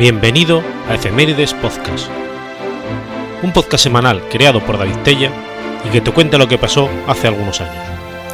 [0.00, 2.08] Bienvenido a Efemérides Podcast,
[3.42, 5.30] un podcast semanal creado por David Tella
[5.84, 7.84] y que te cuenta lo que pasó hace algunos años.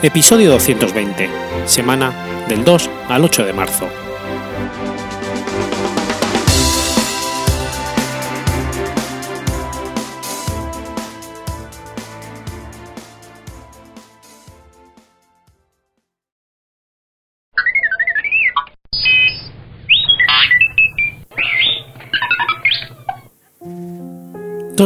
[0.00, 1.28] Episodio 220,
[1.64, 4.05] semana del 2 al 8 de marzo.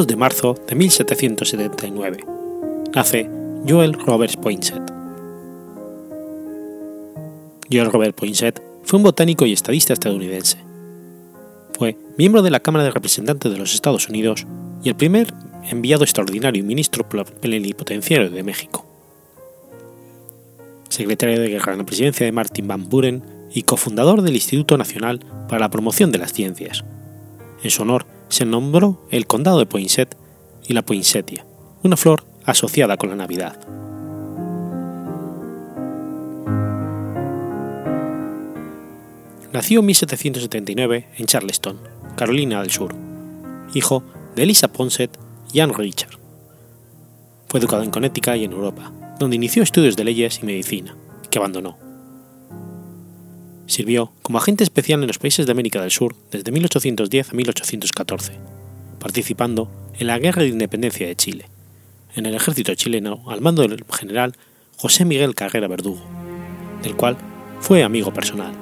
[0.01, 2.25] 2 de marzo de 1779.
[2.95, 3.29] Nace
[3.69, 4.81] Joel Roberts Poinsett.
[7.71, 10.57] Joel Robert Poinsett fue un botánico y estadista estadounidense.
[11.79, 14.47] Fue miembro de la Cámara de Representantes de los Estados Unidos
[14.83, 15.35] y el primer
[15.71, 18.87] enviado extraordinario y ministro plenipotenciario de México.
[20.89, 23.23] Secretario de Guerra en la presidencia de Martin Van Buren
[23.53, 26.85] y cofundador del Instituto Nacional para la Promoción de las Ciencias.
[27.63, 30.17] En su honor se nombró el condado de Poinsett
[30.67, 31.45] y la poinsettia,
[31.83, 33.59] una flor asociada con la Navidad.
[39.53, 41.81] Nació en 1779 en Charleston,
[42.17, 42.95] Carolina del Sur,
[43.75, 44.05] hijo
[44.37, 45.11] de Elisa Poinsett
[45.53, 46.19] y Anne Richard.
[47.49, 50.95] Fue educado en Connecticut y en Europa, donde inició estudios de leyes y medicina,
[51.31, 51.90] que abandonó
[53.71, 58.33] Sirvió como agente especial en los países de América del Sur desde 1810 a 1814,
[58.99, 61.45] participando en la Guerra de Independencia de Chile,
[62.17, 64.35] en el ejército chileno al mando del general
[64.77, 66.03] José Miguel Carrera Verdugo,
[66.83, 67.17] del cual
[67.61, 68.53] fue amigo personal.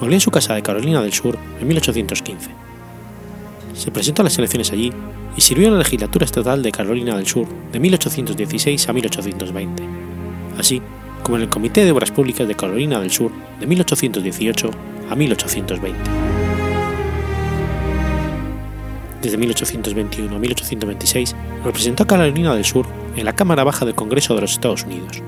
[0.00, 2.48] Volvió a su casa de Carolina del Sur en 1815.
[3.74, 4.94] Se presentó a las elecciones allí
[5.36, 10.07] y sirvió en la legislatura estatal de Carolina del Sur de 1816 a 1820
[10.58, 10.82] así
[11.22, 14.70] como en el Comité de Obras Públicas de Carolina del Sur de 1818
[15.10, 15.98] a 1820.
[19.22, 22.86] Desde 1821 a 1826 representó a Carolina del Sur
[23.16, 25.22] en la Cámara Baja del Congreso de los Estados Unidos.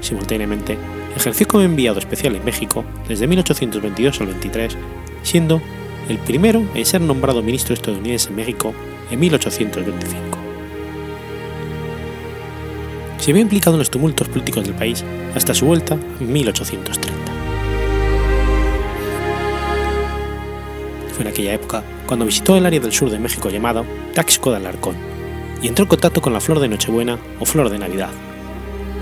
[0.00, 0.76] Simultáneamente,
[1.16, 4.76] ejerció como enviado especial en México desde 1822 al 23,
[5.22, 5.62] siendo
[6.08, 8.74] el primero en ser nombrado ministro estadounidense en México
[9.10, 10.41] en 1825
[13.22, 15.04] se vio implicado en los tumultos políticos del país
[15.36, 17.12] hasta su vuelta en 1830.
[21.12, 24.56] Fue en aquella época cuando visitó el área del sur de México llamado Taxco de
[24.56, 24.96] Alarcón
[25.62, 28.10] y entró en contacto con la flor de Nochebuena o flor de Navidad,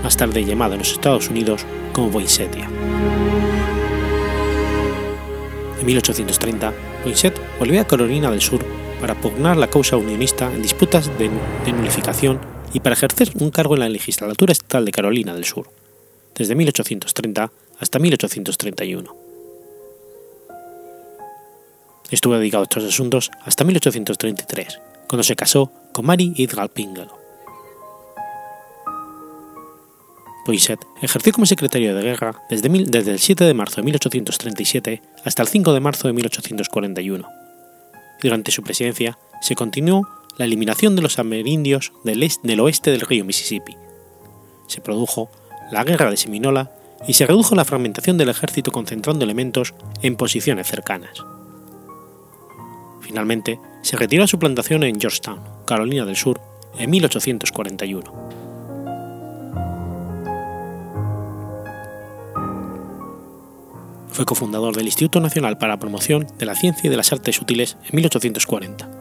[0.03, 2.69] más tarde llamada en los Estados Unidos como poinsettia.
[5.79, 8.63] En 1830, Poinsett volvió a Carolina del Sur
[8.99, 11.31] para pugnar la causa unionista en disputas de,
[11.65, 15.69] de nulificación y para ejercer un cargo en la legislatura estatal de Carolina del Sur,
[16.35, 19.15] desde 1830 hasta 1831.
[22.09, 27.19] Estuvo dedicado a estos asuntos hasta 1833, cuando se casó con Mary Edgar Pingelo.
[30.45, 35.43] Poinsett ejerció como secretario de guerra desde, desde el 7 de marzo de 1837 hasta
[35.43, 37.29] el 5 de marzo de 1841.
[38.21, 43.75] Durante su presidencia se continuó la eliminación de los amerindios del, oeste del río Mississippi.
[44.67, 45.29] Se produjo
[45.71, 46.71] la guerra de Seminola
[47.07, 51.23] y se redujo la fragmentación del ejército concentrando elementos en posiciones cercanas.
[53.01, 56.39] Finalmente, se retiró a su plantación en Georgetown, Carolina del Sur,
[56.77, 58.31] en 1841.
[64.11, 67.41] Fue cofundador del Instituto Nacional para la Promoción de la Ciencia y de las Artes
[67.41, 69.00] Útiles en 1840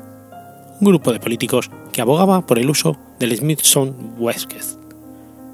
[0.80, 4.80] un grupo de políticos que abogaba por el uso del Smithsonian Westgate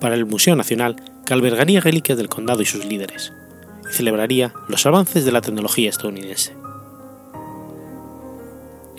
[0.01, 3.33] para el Museo Nacional que albergaría reliquias del condado y sus líderes,
[3.91, 6.53] y celebraría los avances de la tecnología estadounidense.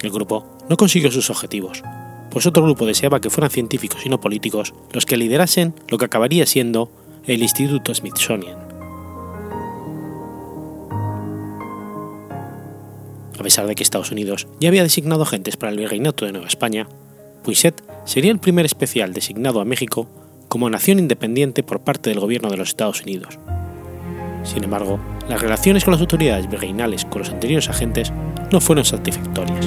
[0.02, 1.82] El grupo no consiguió sus objetivos,
[2.30, 6.06] pues otro grupo deseaba que fueran científicos y no políticos los que liderasen lo que
[6.06, 6.92] acabaría siendo
[7.26, 8.67] el Instituto Smithsonian.
[13.40, 16.48] A pesar de que Estados Unidos ya había designado agentes para el Virreinato de Nueva
[16.48, 16.88] España,
[17.44, 20.08] Poinsett sería el primer especial designado a México
[20.48, 23.38] como nación independiente por parte del gobierno de los Estados Unidos.
[24.44, 25.00] Sin embargo,
[25.30, 28.12] las relaciones con las autoridades virreinales con los anteriores agentes
[28.52, 29.66] no fueron satisfactorias.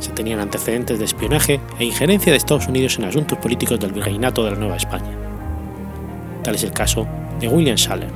[0.00, 4.44] Se tenían antecedentes de espionaje e injerencia de Estados Unidos en asuntos políticos del virreinato
[4.44, 5.10] de la Nueva España.
[6.42, 7.06] Tal es el caso
[7.40, 8.10] de William Schaller,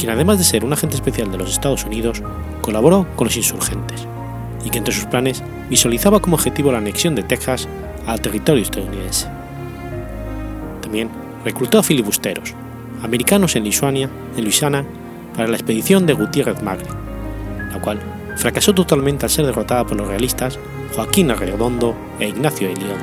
[0.00, 2.22] quien además de ser un agente especial de los Estados Unidos,
[2.62, 4.06] colaboró con los insurgentes,
[4.64, 7.68] y que entre sus planes visualizaba como objetivo la anexión de Texas
[8.06, 9.28] al territorio estadounidense.
[10.80, 11.10] También
[11.44, 12.54] reclutó a filibusteros,
[13.02, 14.86] americanos en Luisiana,
[15.36, 16.88] para la expedición de Gutiérrez Magre,
[17.70, 18.00] la cual
[18.36, 20.58] fracasó totalmente al ser derrotada por los realistas
[20.94, 22.98] Joaquín Arredondo e Ignacio de León.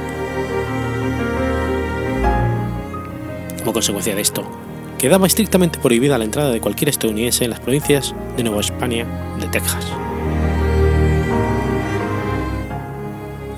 [3.59, 4.66] Como consecuencia de esto,
[4.97, 9.05] quedaba estrictamente prohibida la entrada de cualquier estadounidense en las provincias de Nueva España
[9.39, 9.85] de Texas.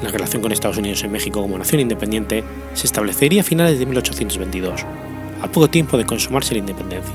[0.03, 2.44] La relación con Estados Unidos en México como nación independiente
[2.74, 4.86] se establecería a finales de 1822,
[5.41, 7.13] al poco tiempo de consumarse la independencia.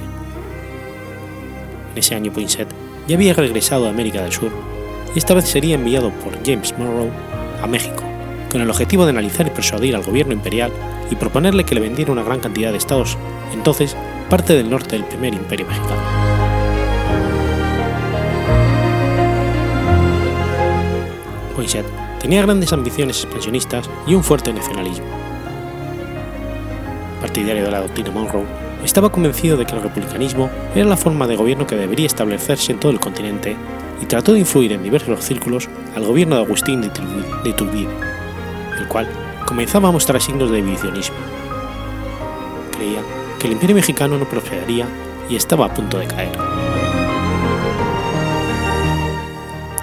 [1.93, 2.69] En ese año Poinsett
[3.07, 4.53] ya había regresado a América del Sur
[5.15, 7.11] y esta vez sería enviado por James Monroe
[7.63, 8.03] a México,
[8.55, 10.71] con el objetivo de analizar y persuadir al gobierno imperial
[11.11, 13.19] y proponerle que le vendiera una gran cantidad de estados,
[13.53, 13.97] entonces
[14.31, 16.01] parte del norte del primer imperio mexicano.
[21.57, 21.85] Poinsett
[22.21, 25.07] tenía grandes ambiciones expansionistas y un fuerte nacionalismo.
[27.21, 28.47] Partidario de la doctrina Monroe,
[28.85, 32.79] estaba convencido de que el republicanismo era la forma de gobierno que debería establecerse en
[32.79, 33.57] todo el continente
[34.01, 36.87] y trató de influir en diversos círculos al gobierno de Agustín de
[37.51, 38.04] Iturbide,
[38.79, 39.09] el cual
[39.47, 41.17] comenzaba a mostrar signos de divisionismo.
[42.73, 43.01] Creía
[43.39, 44.87] que el imperio mexicano no prosperaría
[45.29, 46.33] y estaba a punto de caer.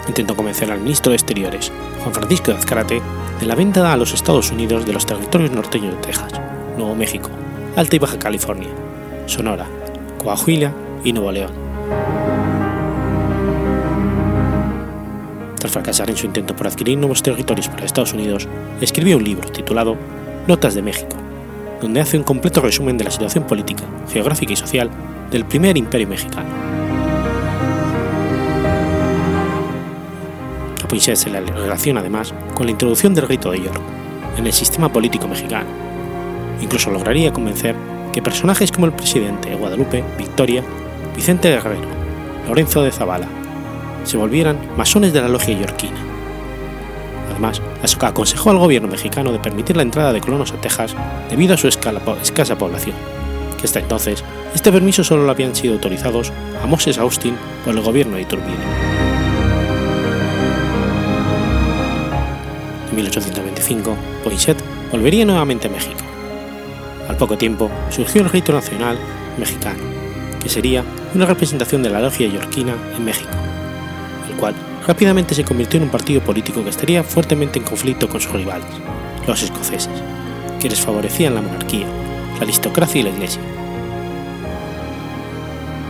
[0.07, 1.71] Intentó convencer al ministro de Exteriores,
[2.01, 3.01] Juan Francisco de Azcárate,
[3.39, 6.33] de la venta a los Estados Unidos de los territorios norteños de Texas,
[6.77, 7.29] Nuevo México,
[7.75, 8.69] Alta y Baja California,
[9.25, 9.67] Sonora,
[10.17, 10.73] Coahuila
[11.03, 11.70] y Nuevo León.
[15.71, 18.47] Fracasar en su intento por adquirir nuevos territorios para Estados Unidos,
[18.79, 19.97] escribió un libro titulado
[20.47, 21.15] Notas de México,
[21.81, 24.89] donde hace un completo resumen de la situación política, geográfica y social
[25.31, 26.49] del primer imperio mexicano.
[30.83, 33.81] A Poinsett se le relaciona además con la introducción del rito de York
[34.37, 35.69] en el sistema político mexicano.
[36.61, 37.75] Incluso lograría convencer
[38.13, 40.63] que personajes como el presidente de Guadalupe, Victoria,
[41.15, 41.87] Vicente Guerrero,
[42.47, 43.40] Lorenzo de Zavala,
[44.03, 45.97] se volvieran masones de la logia yorquina.
[47.31, 47.61] Además,
[48.01, 50.95] aconsejó al gobierno mexicano de permitir la entrada de colonos a Texas
[51.29, 52.95] debido a su escasa población,
[53.57, 56.31] que hasta entonces este permiso solo lo habían sido autorizados
[56.61, 58.55] a Moses Austin por el gobierno de Iturbide.
[62.89, 64.57] En 1825, Poinsett
[64.91, 66.01] volvería nuevamente a México.
[67.07, 68.97] Al poco tiempo surgió el rito nacional
[69.37, 69.79] mexicano,
[70.41, 70.83] que sería
[71.15, 73.31] una representación de la logia yorquina en México,
[74.41, 74.55] cual
[74.87, 78.65] rápidamente se convirtió en un partido político que estaría fuertemente en conflicto con sus rivales,
[79.27, 80.01] los escoceses,
[80.59, 81.85] quienes favorecían la monarquía,
[82.37, 83.41] la aristocracia y la iglesia.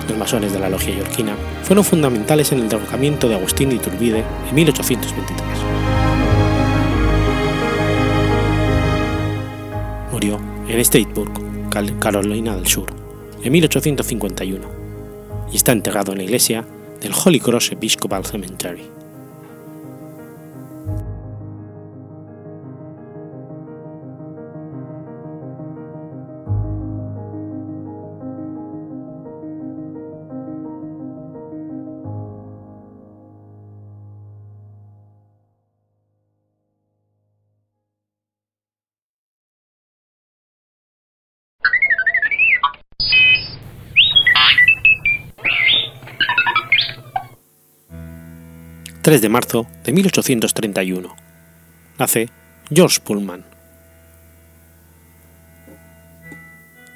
[0.10, 1.34] Los masones de la logia yorquina
[1.64, 5.48] fueron fundamentales en el derrocamiento de Agustín de Iturbide en 1823.
[10.12, 11.32] Murió en Statesburg,
[12.00, 12.92] Carolina del Sur,
[13.42, 14.68] en 1851,
[15.54, 16.66] y está enterrado en la iglesia
[17.02, 19.01] del Holy Cross Episcopal Cemetery.
[49.12, 51.14] ...3 de marzo de 1831...
[52.00, 52.30] ...nace
[52.74, 53.44] George Pullman.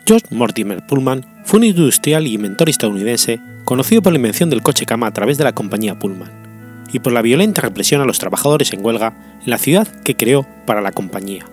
[0.08, 4.86] George Mortimer Pullman fue un industrial y inventor estadounidense conocido por la invención del coche
[4.86, 6.32] cama a través de la compañía Pullman
[6.94, 10.48] y por la violenta represión a los trabajadores en huelga en la ciudad que creó
[10.66, 11.46] para la compañía,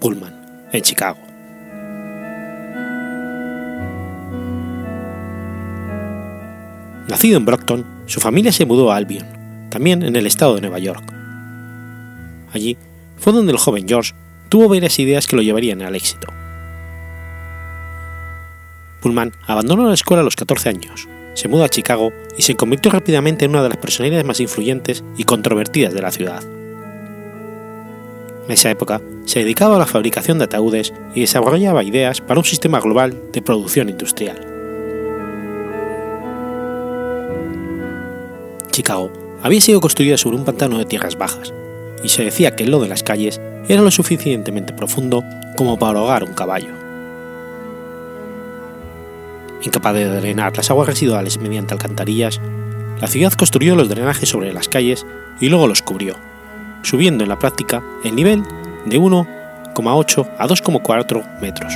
[0.00, 1.18] Pullman, en Chicago.
[7.10, 9.41] Nacido en Brockton, su familia se mudó a Albion,
[9.72, 11.02] también en el estado de Nueva York.
[12.52, 12.76] Allí
[13.16, 14.12] fue donde el joven George
[14.50, 16.28] tuvo varias ideas que lo llevarían al éxito.
[19.00, 22.90] Pullman abandonó la escuela a los 14 años, se mudó a Chicago y se convirtió
[22.90, 26.42] rápidamente en una de las personalidades más influyentes y controvertidas de la ciudad.
[28.44, 32.44] En esa época se dedicaba a la fabricación de ataúdes y desarrollaba ideas para un
[32.44, 34.46] sistema global de producción industrial.
[38.70, 41.52] Chicago había sido construida sobre un pantano de tierras bajas,
[42.02, 45.24] y se decía que el lodo de las calles era lo suficientemente profundo
[45.56, 46.74] como para ahogar un caballo.
[49.62, 52.40] Incapaz de drenar las aguas residuales mediante alcantarillas,
[53.00, 55.06] la ciudad construyó los drenajes sobre las calles
[55.40, 56.16] y luego los cubrió,
[56.82, 58.42] subiendo en la práctica el nivel
[58.86, 61.72] de 1,8 a 2,4 metros.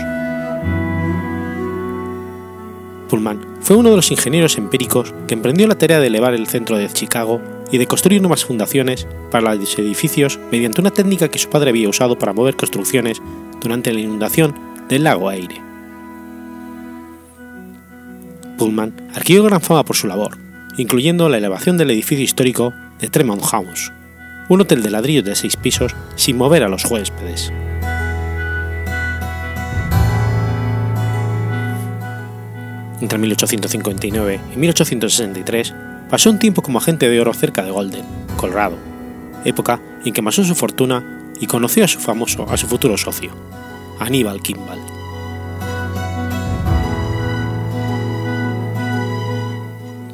[3.08, 6.76] Pullman fue uno de los ingenieros empíricos que emprendió la tarea de elevar el centro
[6.76, 11.48] de Chicago y de construir nuevas fundaciones para los edificios mediante una técnica que su
[11.48, 13.20] padre había usado para mover construcciones
[13.60, 14.54] durante la inundación
[14.88, 15.60] del lago Aire.
[18.58, 20.38] Pullman adquirió gran fama por su labor,
[20.78, 23.92] incluyendo la elevación del edificio histórico de Tremont House,
[24.48, 27.52] un hotel de ladrillos de seis pisos sin mover a los huéspedes.
[33.00, 35.74] Entre 1859 y 1863
[36.10, 38.04] pasó un tiempo como agente de oro cerca de Golden,
[38.36, 38.76] Colorado,
[39.44, 43.30] época en que amasó su fortuna y conoció a su famoso, a su futuro socio,
[43.98, 44.80] Aníbal Kimball.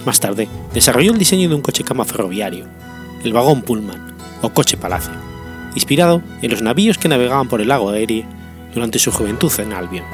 [0.05, 2.67] Más tarde, desarrolló el diseño de un coche cama ferroviario,
[3.23, 5.13] el vagón Pullman, o coche palacio,
[5.75, 8.27] inspirado en los navíos que navegaban por el lago Erie
[8.75, 10.05] durante su juventud en Albion.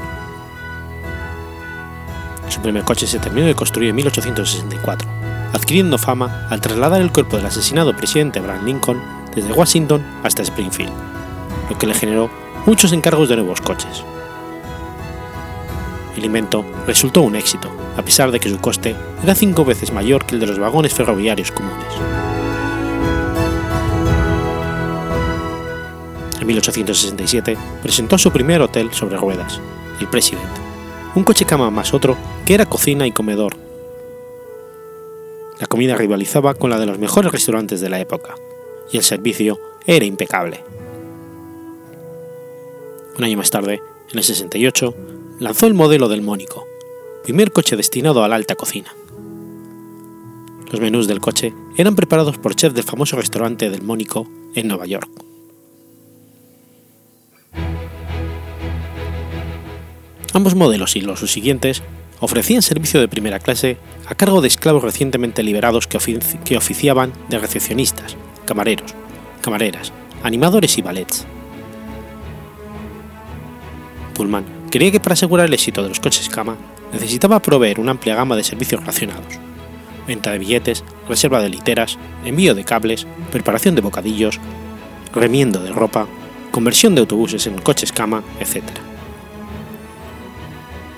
[2.49, 5.18] Su primer coche se terminó de construir en 1864,
[5.53, 9.01] adquiriendo fama al trasladar el cuerpo del asesinado presidente Abraham Lincoln
[9.35, 10.91] desde Washington hasta Springfield,
[11.69, 12.29] lo que le generó
[12.65, 14.03] muchos encargos de nuevos coches.
[16.15, 20.25] El invento resultó un éxito, a pesar de que su coste era cinco veces mayor
[20.25, 21.87] que el de los vagones ferroviarios comunes.
[26.41, 29.61] En 1867 presentó su primer hotel sobre ruedas,
[29.99, 30.49] el President,
[31.15, 33.68] un coche cama más otro que era cocina y comedor.
[35.59, 38.35] La comida rivalizaba con la de los mejores restaurantes de la época,
[38.91, 40.63] y el servicio era impecable.
[43.17, 44.95] Un año más tarde, en el 68,
[45.39, 46.65] lanzó el modelo del Mónico,
[47.23, 48.93] primer coche destinado a la alta cocina.
[50.71, 54.85] Los menús del coche eran preparados por chefs del famoso restaurante del Mónico en Nueva
[54.85, 55.09] York.
[60.31, 61.83] Ambos modelos y los siguientes
[62.19, 63.77] ofrecían servicio de primera clase
[64.09, 65.97] a cargo de esclavos recientemente liberados que,
[66.57, 68.95] oficiaban de recepcionistas, camareros,
[69.41, 71.27] camareras, animadores y ballets.
[74.15, 76.57] Pullman creía que para asegurar el éxito de los coches cama
[76.91, 79.39] necesitaba proveer una amplia gama de servicios relacionados,
[80.07, 84.39] venta de billetes, reserva de literas, envío de cables, preparación de bocadillos,
[85.13, 86.07] remiendo de ropa,
[86.49, 88.63] conversión de autobuses en coches cama, etc.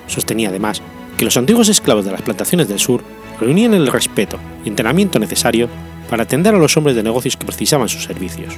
[0.06, 0.80] Sostenía además
[1.16, 3.02] que los antiguos esclavos de las plantaciones del sur
[3.40, 5.68] reunían el respeto y entrenamiento necesario
[6.08, 8.54] para atender a los hombres de negocios que precisaban sus servicios.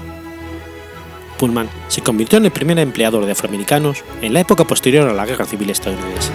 [1.38, 5.26] Pullman se convirtió en el primer empleador de afroamericanos en la época posterior a la
[5.26, 6.30] Guerra Civil estadounidense.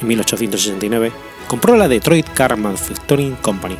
[0.00, 1.12] En 1869
[1.48, 3.76] compró la Detroit Car Manufacturing Company.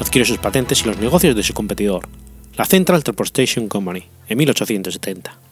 [0.00, 2.08] Adquirió sus patentes y los negocios de su competidor,
[2.56, 5.49] la Central Transportation Company, en 1870.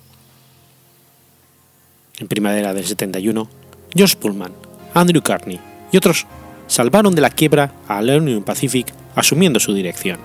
[2.18, 3.48] En primavera del 71,
[3.94, 4.52] George Pullman,
[4.92, 5.60] Andrew Carney
[5.92, 6.26] y otros
[6.66, 10.18] salvaron de la quiebra a la Pacific asumiendo su dirección.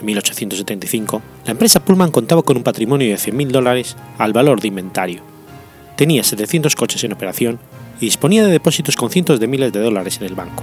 [0.00, 4.68] En 1875, la empresa Pullman contaba con un patrimonio de 100.000 dólares al valor de
[4.68, 5.22] inventario.
[5.96, 7.58] Tenía 700 coches en operación
[8.00, 10.62] y disponía de depósitos con cientos de miles de dólares en el banco.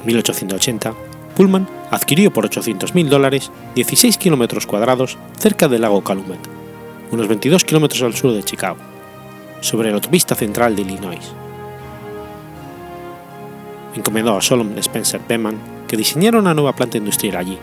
[0.00, 0.94] En 1880,
[1.34, 6.40] Pullman adquirió por 800.000 dólares 16 kilómetros cuadrados cerca del lago Calumet,
[7.10, 8.76] unos 22 kilómetros al sur de Chicago,
[9.60, 11.32] sobre la autopista central de Illinois.
[13.94, 17.58] Encomendó a Solomon Spencer Beman que diseñara una nueva planta industrial allí,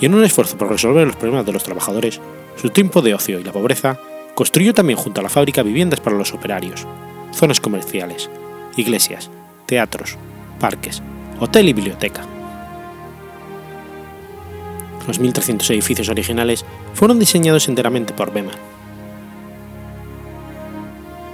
[0.00, 2.20] y en un esfuerzo por resolver los problemas de los trabajadores,
[2.56, 3.98] su tiempo de ocio y la pobreza,
[4.34, 6.86] construyó también junto a la fábrica viviendas para los operarios,
[7.32, 8.30] zonas comerciales,
[8.76, 9.30] iglesias,
[9.66, 10.16] teatros,
[10.60, 11.02] parques,
[11.40, 12.35] hotel y biblioteca.
[15.06, 18.56] Los 1.300 edificios originales fueron diseñados enteramente por Beman.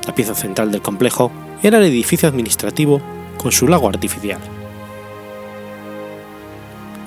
[0.07, 1.31] La pieza central del complejo
[1.63, 3.01] era el edificio administrativo
[3.39, 4.41] con su lago artificial.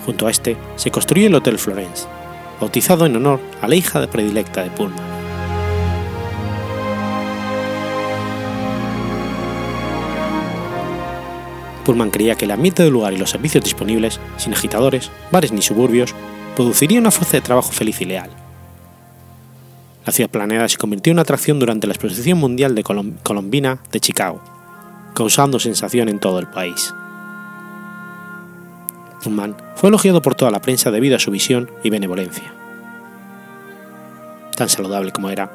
[0.05, 2.07] Junto a este se construyó el Hotel Florence,
[2.59, 5.15] bautizado en honor a la hija predilecta de Pullman.
[11.85, 15.61] Pullman creía que el ambiente del lugar y los servicios disponibles, sin agitadores, bares ni
[15.61, 16.15] suburbios,
[16.55, 18.29] produciría una fuerza de trabajo feliz y leal.
[20.05, 23.99] La ciudad planeada se convirtió en una atracción durante la Exposición Mundial de Colombina de
[23.99, 24.41] Chicago,
[25.15, 26.93] causando sensación en todo el país.
[29.23, 32.53] Pullman fue elogiado por toda la prensa debido a su visión y benevolencia.
[34.55, 35.51] Tan saludable como era,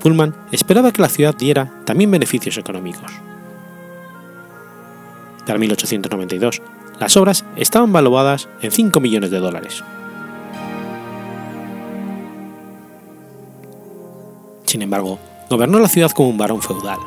[0.00, 3.10] Pullman esperaba que la ciudad diera también beneficios económicos.
[5.46, 6.60] Para 1892,
[7.00, 9.82] las obras estaban valuadas en 5 millones de dólares.
[14.74, 16.98] Sin embargo, gobernó la ciudad como un varón feudal.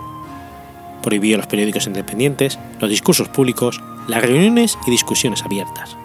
[1.03, 5.97] Prohibió los periódicos independientes, los discursos públicos, las reuniones y discusiones abiertas.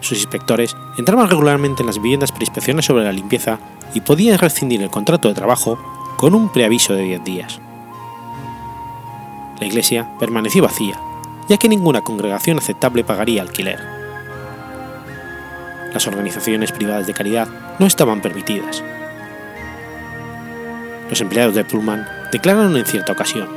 [0.00, 3.58] Sus inspectores entraban regularmente en las viviendas para inspecciones sobre la limpieza
[3.92, 5.78] y podían rescindir el contrato de trabajo
[6.16, 7.60] con un preaviso de 10 días.
[9.60, 10.98] La iglesia permaneció vacía,
[11.46, 13.78] ya que ninguna congregación aceptable pagaría alquiler.
[15.92, 18.82] Las organizaciones privadas de caridad no estaban permitidas.
[21.10, 23.48] Los empleados de Pullman declararon en cierta ocasión,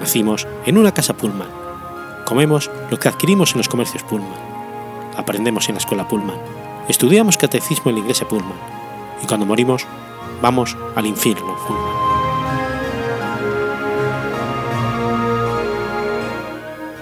[0.00, 1.50] Nacimos en una casa Pullman,
[2.24, 4.38] comemos lo que adquirimos en los comercios Pullman,
[5.14, 6.38] aprendemos en la escuela Pullman,
[6.88, 8.56] estudiamos catecismo en la iglesia Pullman,
[9.22, 9.86] y cuando morimos,
[10.40, 12.00] vamos al infierno Pullman.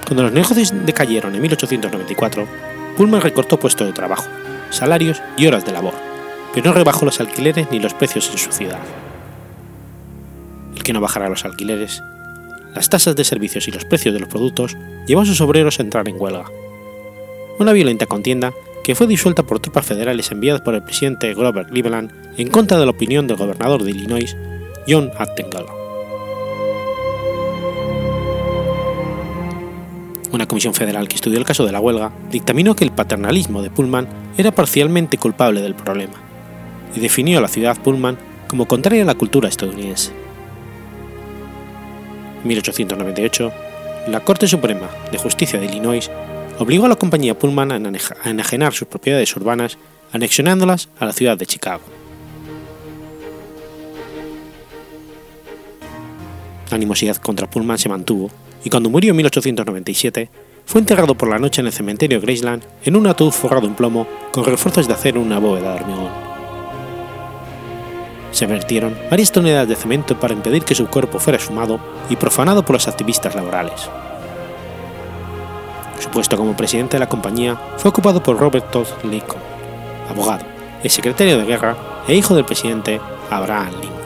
[0.09, 2.49] Cuando los negocios decayeron en 1894,
[2.97, 4.27] Pullman recortó puestos de trabajo,
[4.71, 5.95] salarios y horas de labor,
[6.55, 8.81] pero no rebajó los alquileres ni los precios en su ciudad.
[10.75, 12.03] El que no bajara los alquileres,
[12.75, 14.77] las tasas de servicios y los precios de los productos
[15.07, 16.45] llevó a sus obreros a entrar en huelga.
[17.59, 18.53] Una violenta contienda
[18.85, 22.85] que fue disuelta por tropas federales enviadas por el presidente Grover Cleveland en contra de
[22.85, 24.37] la opinión del gobernador de Illinois,
[24.87, 25.67] John Attengal.
[30.31, 33.71] Una comisión federal que estudió el caso de la huelga dictaminó que el paternalismo de
[33.71, 36.28] Pullman era parcialmente culpable del problema
[36.95, 38.19] y definió a la ciudad Pullman
[38.49, 40.13] como contraria a la cultura estadounidense.
[42.43, 43.53] En 1898,
[44.09, 46.11] la Corte Suprema de Justicia de Illinois
[46.59, 49.79] obligó a la compañía Pullman a enajenar sus propiedades urbanas,
[50.13, 51.83] anexionándolas a la ciudad de Chicago.
[56.71, 58.31] La animosidad contra Pullman se mantuvo
[58.65, 60.31] y cuando murió en 1897
[60.67, 64.07] fue enterrado por la noche en el cementerio Graceland en un ataúd forrado en plomo
[64.33, 66.28] con refuerzos de acero en una bóveda de hormigón.
[68.31, 72.63] Se vertieron varias toneladas de cemento para impedir que su cuerpo fuera sumado y profanado
[72.63, 73.89] por los activistas laborales.
[75.99, 79.41] Su puesto como presidente de la compañía fue ocupado por Robert Todd Lincoln,
[80.09, 80.45] abogado,
[80.83, 83.98] el secretario de guerra e hijo del presidente Abraham Lincoln.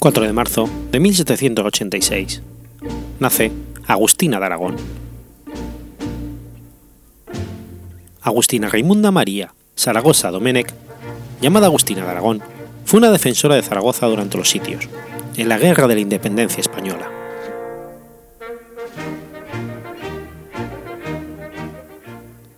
[0.00, 2.40] 4 de marzo de 1786.
[3.18, 3.52] Nace
[3.86, 4.76] Agustina de Aragón.
[8.22, 10.72] Agustina Raimunda María Zaragoza Domenech,
[11.42, 12.40] llamada Agustina de Aragón,
[12.86, 14.88] fue una defensora de Zaragoza durante los sitios,
[15.36, 17.10] en la Guerra de la Independencia Española.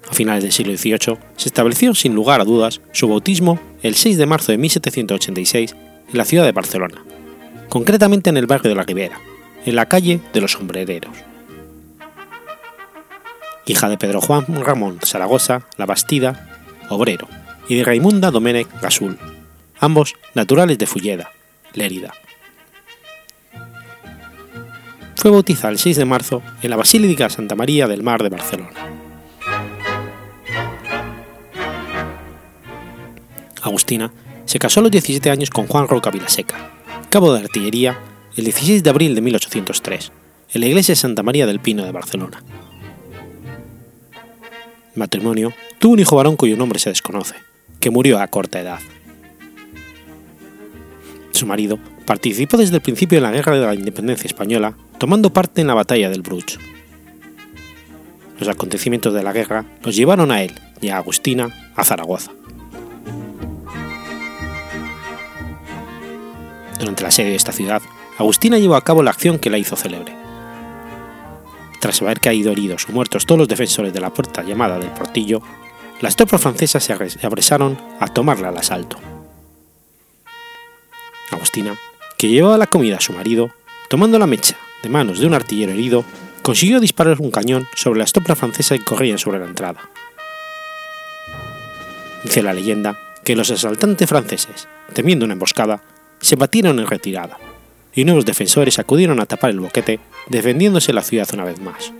[0.08, 4.16] A finales del siglo XVIII se estableció sin lugar a dudas su bautismo el 6
[4.16, 5.74] de marzo de 1786
[6.12, 7.02] en la ciudad de Barcelona,
[7.72, 9.18] concretamente en el barrio de la Ribera,
[9.64, 11.16] en la calle de los Sombrereros.
[13.64, 17.28] Hija de Pedro Juan Ramón Zaragoza, La Bastida, obrero,
[17.70, 19.18] y de Raimunda Domenech Gasul,
[19.80, 21.30] ambos naturales de Fulleda,
[21.72, 22.12] Lérida.
[25.16, 28.98] Fue bautizada el 6 de marzo en la Basílica Santa María del Mar de Barcelona.
[33.62, 34.12] Agustina
[34.44, 36.81] se casó a los 17 años con Juan Roca Vilaseca,
[37.12, 37.98] cabo de artillería
[38.38, 40.12] el 16 de abril de 1803,
[40.54, 42.42] en la iglesia de Santa María del Pino de Barcelona.
[44.94, 47.34] El matrimonio tuvo un hijo varón cuyo nombre se desconoce,
[47.80, 48.78] que murió a corta edad.
[51.32, 55.60] Su marido participó desde el principio en la Guerra de la Independencia Española, tomando parte
[55.60, 56.58] en la batalla del Bruch.
[58.38, 62.32] Los acontecimientos de la guerra los llevaron a él y a Agustina a Zaragoza.
[66.82, 67.80] Durante el asedio de esta ciudad,
[68.18, 70.16] Agustina llevó a cabo la acción que la hizo célebre.
[71.80, 75.40] Tras haber caído heridos o muertos todos los defensores de la puerta llamada del Portillo,
[76.00, 78.96] las tropas francesas se apresaron a tomarla al asalto.
[81.30, 81.78] Agustina,
[82.18, 83.52] que llevaba la comida a su marido,
[83.88, 86.04] tomando la mecha de manos de un artillero herido,
[86.42, 89.88] consiguió disparar un cañón sobre las tropas francesas que corrían sobre la entrada.
[92.24, 95.80] Dice la leyenda que los asaltantes franceses, temiendo una emboscada,
[96.22, 97.36] se batieron en retirada,
[97.94, 101.92] y nuevos defensores acudieron a tapar el boquete, defendiéndose la ciudad una vez más.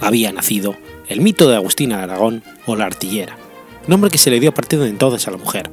[0.00, 0.76] Había nacido
[1.08, 3.36] el mito de Agustina de Aragón o la artillera,
[3.86, 5.70] nombre que se le dio a partir de entonces a la mujer,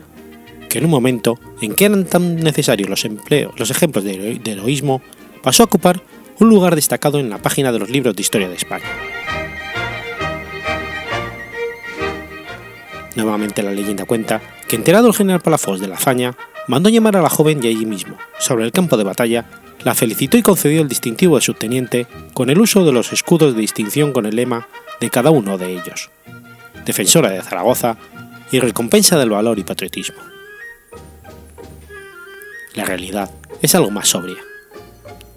[0.68, 5.02] que en un momento en que eran tan necesarios los empleos, los ejemplos de heroísmo,
[5.42, 6.02] pasó a ocupar
[6.40, 8.86] un lugar destacado en la página de los libros de historia de España.
[13.18, 17.22] Nuevamente la leyenda cuenta que enterado el general Palafox de la hazaña, mandó llamar a
[17.24, 19.46] la joven y allí mismo, sobre el campo de batalla,
[19.84, 23.62] la felicitó y concedió el distintivo de subteniente con el uso de los escudos de
[23.62, 24.68] distinción con el lema
[25.02, 26.12] de cada uno de ellos,
[26.86, 27.98] defensora de Zaragoza
[28.52, 30.20] y recompensa del valor y patriotismo.
[32.76, 33.32] La realidad
[33.64, 34.38] es algo más sobria.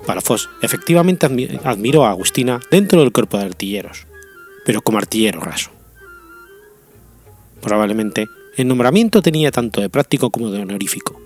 [0.06, 1.26] Palafox efectivamente
[1.64, 4.06] admiró a Agustina dentro del cuerpo de artilleros,
[4.66, 5.79] pero como artillero raso.
[7.60, 11.20] Probablemente el nombramiento tenía tanto de práctico como de honorífico.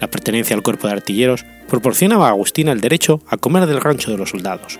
[0.00, 4.10] La pertenencia al cuerpo de artilleros proporcionaba a Agustina el derecho a comer del rancho
[4.10, 4.78] de los soldados,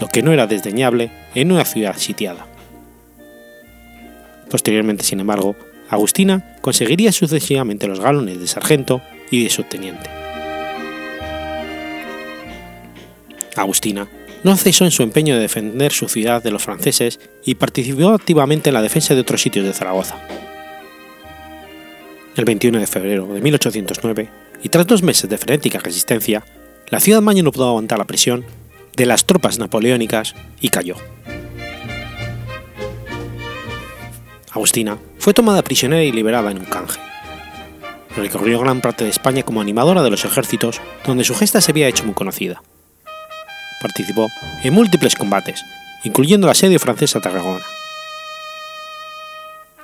[0.00, 2.46] lo que no era desdeñable en una ciudad sitiada.
[4.50, 5.56] Posteriormente, sin embargo,
[5.88, 9.00] Agustina conseguiría sucesivamente los galones de sargento
[9.30, 10.08] y de subteniente.
[13.56, 14.08] Agustina
[14.42, 18.70] no cesó en su empeño de defender su ciudad de los franceses y participó activamente
[18.70, 20.16] en la defensa de otros sitios de Zaragoza.
[22.36, 24.30] El 21 de febrero de 1809,
[24.62, 26.44] y tras dos meses de frenética resistencia,
[26.88, 28.44] la ciudad maño no pudo aguantar la presión
[28.96, 30.96] de las tropas napoleónicas y cayó.
[34.52, 37.00] Agustina fue tomada prisionera y liberada en un canje.
[38.16, 41.88] Recorrió gran parte de España como animadora de los ejércitos, donde su gesta se había
[41.88, 42.60] hecho muy conocida
[43.80, 44.28] participó
[44.62, 45.64] en múltiples combates,
[46.04, 47.64] incluyendo el asedio francés a Tarragona.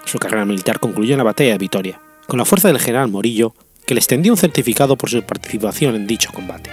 [0.04, 3.54] Su carrera militar concluyó en la batalla de Vitoria, con la fuerza del general Morillo,
[3.86, 6.70] que le extendió un certificado por su participación en dicho combate.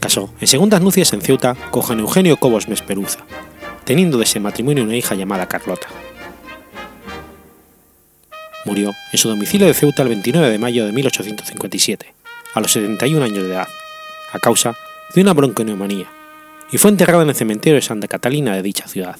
[0.00, 3.20] Casó en segundas nupcias en Ceuta con Juan Eugenio Cobos Mesperuza,
[3.84, 5.88] teniendo de ese matrimonio una hija llamada Carlota.
[8.64, 12.15] Murió en su domicilio de Ceuta el 29 de mayo de 1857,
[12.54, 13.68] a los 71 años de edad,
[14.32, 14.76] a causa
[15.14, 16.06] de una bronconeumonía,
[16.70, 19.16] y fue enterrado en el cementerio de Santa Catalina de dicha ciudad.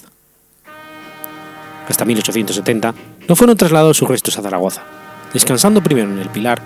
[1.88, 2.94] Hasta 1870
[3.28, 4.82] no fueron trasladados sus restos a Zaragoza,
[5.32, 6.60] descansando primero en el Pilar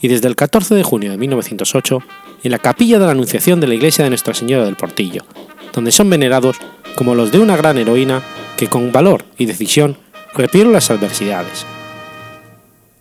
[0.00, 2.02] y desde el 14 de junio de 1908
[2.42, 5.24] en la capilla de la Anunciación de la iglesia de Nuestra Señora del Portillo,
[5.72, 6.58] donde son venerados
[6.96, 8.22] como los de una gran heroína
[8.56, 9.96] que con valor y decisión
[10.34, 11.64] repieron las adversidades.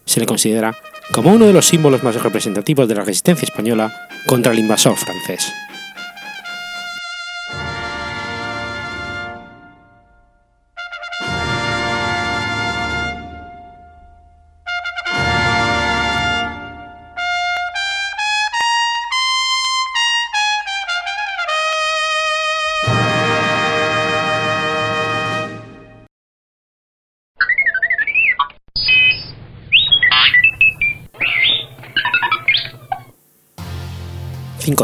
[0.05, 0.75] Se le considera
[1.13, 3.93] como uno de los símbolos más representativos de la resistencia española
[4.25, 5.53] contra el invasor francés.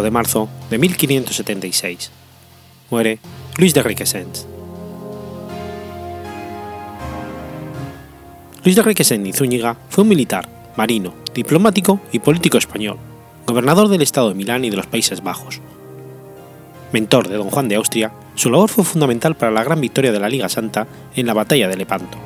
[0.10, 2.10] De marzo de 1576.
[2.90, 3.20] Muere
[3.60, 4.48] Luis de Requesens.
[8.64, 12.98] Luis de Requesens y Zúñiga fue un militar, marino, diplomático y político español,
[13.46, 15.62] gobernador del estado de Milán y de los Países Bajos.
[16.92, 20.20] Mentor de don Juan de Austria, su labor fue fundamental para la gran victoria de
[20.20, 22.18] la Liga Santa en la batalla de Lepanto.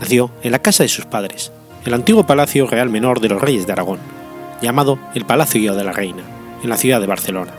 [0.00, 1.50] Nació en la casa de sus padres,
[1.84, 3.98] el antiguo Palacio Real Menor de los Reyes de Aragón,
[4.60, 6.22] llamado el Palacio de la Reina,
[6.62, 7.52] en la ciudad de Barcelona,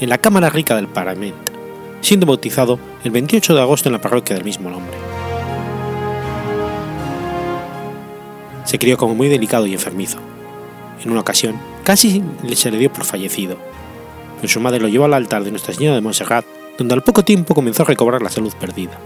[0.00, 1.52] en la Cámara Rica del Parlamento,
[2.00, 4.96] siendo bautizado el 28 de agosto en la parroquia del mismo nombre.
[8.64, 10.18] Se crió como muy delicado y enfermizo.
[11.02, 12.22] En una ocasión, casi
[12.54, 13.56] se le dio por fallecido,
[14.36, 16.44] pero su madre lo llevó al altar de Nuestra Señora de Montserrat
[16.78, 18.96] donde al poco tiempo comenzó a recobrar la salud perdida.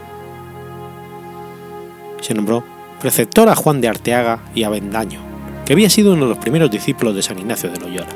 [2.20, 2.62] Se nombró
[3.02, 5.20] preceptor a Juan de Arteaga y Avendaño,
[5.66, 8.06] que había sido uno de los primeros discípulos de San Ignacio de Loyola.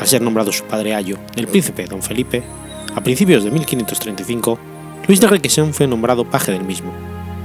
[0.00, 2.42] Al ser nombrado su padre Ayo, el príncipe don Felipe,
[2.96, 4.58] a principios de 1535,
[5.06, 6.92] Luis de Requesón fue nombrado paje del mismo,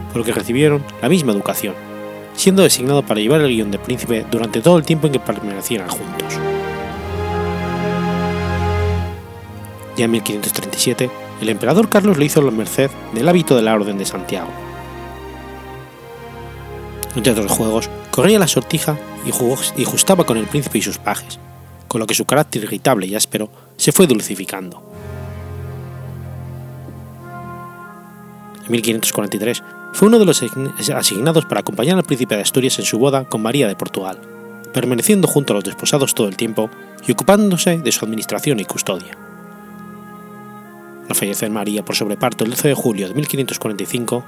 [0.07, 1.75] por lo que recibieron la misma educación,
[2.35, 5.87] siendo designado para llevar el guion del príncipe durante todo el tiempo en que permanecieran
[5.87, 6.33] juntos.
[9.95, 13.97] Ya en 1537, el emperador Carlos le hizo la merced del hábito de la Orden
[13.97, 14.49] de Santiago.
[17.15, 20.97] Entre otros juegos, corría la sortija y, jugó, y justaba con el príncipe y sus
[20.97, 21.39] pajes,
[21.87, 24.83] con lo que su carácter irritable y áspero se fue dulcificando.
[28.65, 30.43] En 1543 fue uno de los
[30.93, 34.19] asignados para acompañar al príncipe de Asturias en su boda con María de Portugal,
[34.73, 36.69] permaneciendo junto a los desposados todo el tiempo
[37.07, 39.26] y ocupándose de su administración y custodia.
[41.09, 44.25] Al fallecer María por sobreparto el 12 de julio de 1545,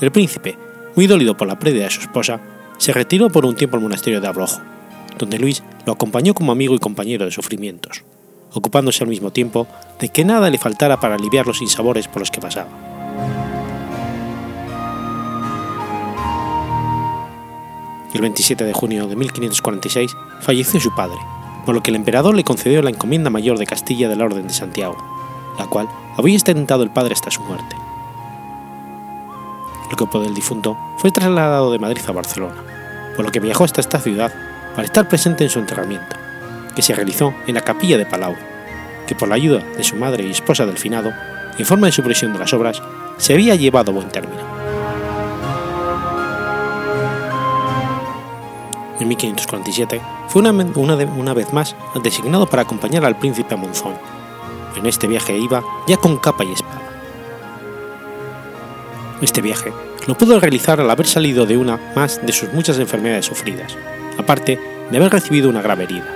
[0.00, 0.56] el príncipe,
[0.96, 2.40] muy dolido por la pérdida de su esposa,
[2.78, 4.60] se retiró por un tiempo al monasterio de Abrojo,
[5.18, 8.04] donde Luis lo acompañó como amigo y compañero de sufrimientos,
[8.52, 9.66] ocupándose al mismo tiempo
[10.00, 12.70] de que nada le faltara para aliviar los insabores por los que pasaba.
[18.14, 21.16] El 27 de junio de 1546 falleció su padre,
[21.64, 24.46] por lo que el emperador le concedió la encomienda mayor de Castilla de la Orden
[24.46, 25.21] de Santiago,
[25.62, 27.76] la cual había ostentado el padre hasta su muerte.
[29.90, 32.62] El cuerpo del difunto fue trasladado de Madrid a Barcelona,
[33.14, 34.32] por lo que viajó hasta esta ciudad
[34.74, 36.16] para estar presente en su enterramiento,
[36.74, 38.34] que se realizó en la capilla de Palau,
[39.06, 41.12] que por la ayuda de su madre y esposa del finado,
[41.58, 42.82] en forma de supresión de las obras,
[43.18, 44.42] se había llevado a buen término.
[48.98, 54.21] En 1547 fue una, una, una vez más designado para acompañar al príncipe a Monzón.
[54.76, 56.82] En este viaje iba ya con capa y espada.
[59.20, 59.72] Este viaje
[60.06, 63.76] lo pudo realizar al haber salido de una más de sus muchas enfermedades sufridas,
[64.18, 64.58] aparte
[64.90, 66.08] de haber recibido una grave herida.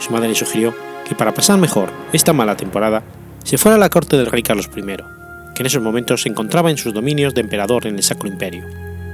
[0.00, 0.74] Su madre le sugirió
[1.08, 3.02] que para pasar mejor esta mala temporada
[3.42, 6.70] se fuera a la corte del rey Carlos I, que en esos momentos se encontraba
[6.70, 8.64] en sus dominios de emperador en el Sacro Imperio,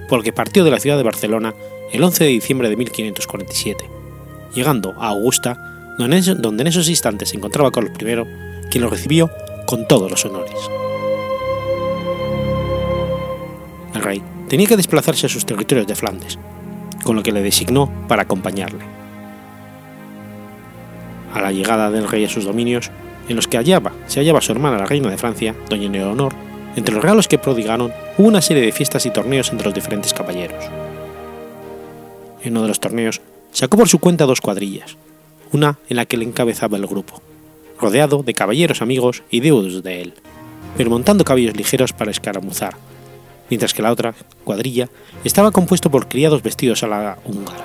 [0.09, 1.55] porque partió de la ciudad de Barcelona
[1.93, 3.89] el 11 de diciembre de 1547,
[4.55, 9.31] llegando a Augusta, donde en esos instantes se encontraba Carlos I, quien lo recibió
[9.67, 10.57] con todos los honores.
[13.95, 16.39] El rey tenía que desplazarse a sus territorios de Flandes,
[17.05, 18.85] con lo que le designó para acompañarle.
[21.35, 22.91] A la llegada del rey a sus dominios,
[23.29, 26.35] en los que hallaba, se hallaba su hermana la reina de Francia, doña Leonor,
[26.77, 30.13] entre los regalos que prodigaron hubo una serie de fiestas y torneos entre los diferentes
[30.13, 30.65] caballeros.
[32.43, 33.21] En uno de los torneos
[33.53, 34.97] sacó por su cuenta dos cuadrillas,
[35.53, 37.23] una en la que le encabezaba el grupo,
[37.79, 40.15] rodeado de caballeros amigos y deudos de él,
[40.77, 42.75] pero montando caballos ligeros para escaramuzar,
[43.51, 44.89] mientras que la otra cuadrilla
[45.25, 47.65] estaba compuesto por criados vestidos a la húngara,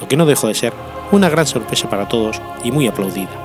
[0.00, 0.72] lo que no dejó de ser
[1.12, 3.44] una gran sorpresa para todos y muy aplaudida.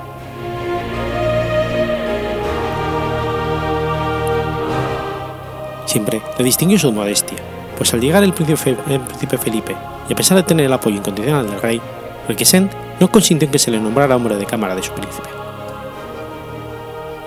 [5.85, 7.37] Siempre le distinguió su modestia,
[7.77, 9.75] pues al llegar el príncipe, el príncipe Felipe
[10.09, 11.81] y a pesar de tener el apoyo incondicional del rey,
[12.27, 12.71] Requesent
[13.03, 15.27] no consintió que se le nombrara hombre de cámara de su príncipe.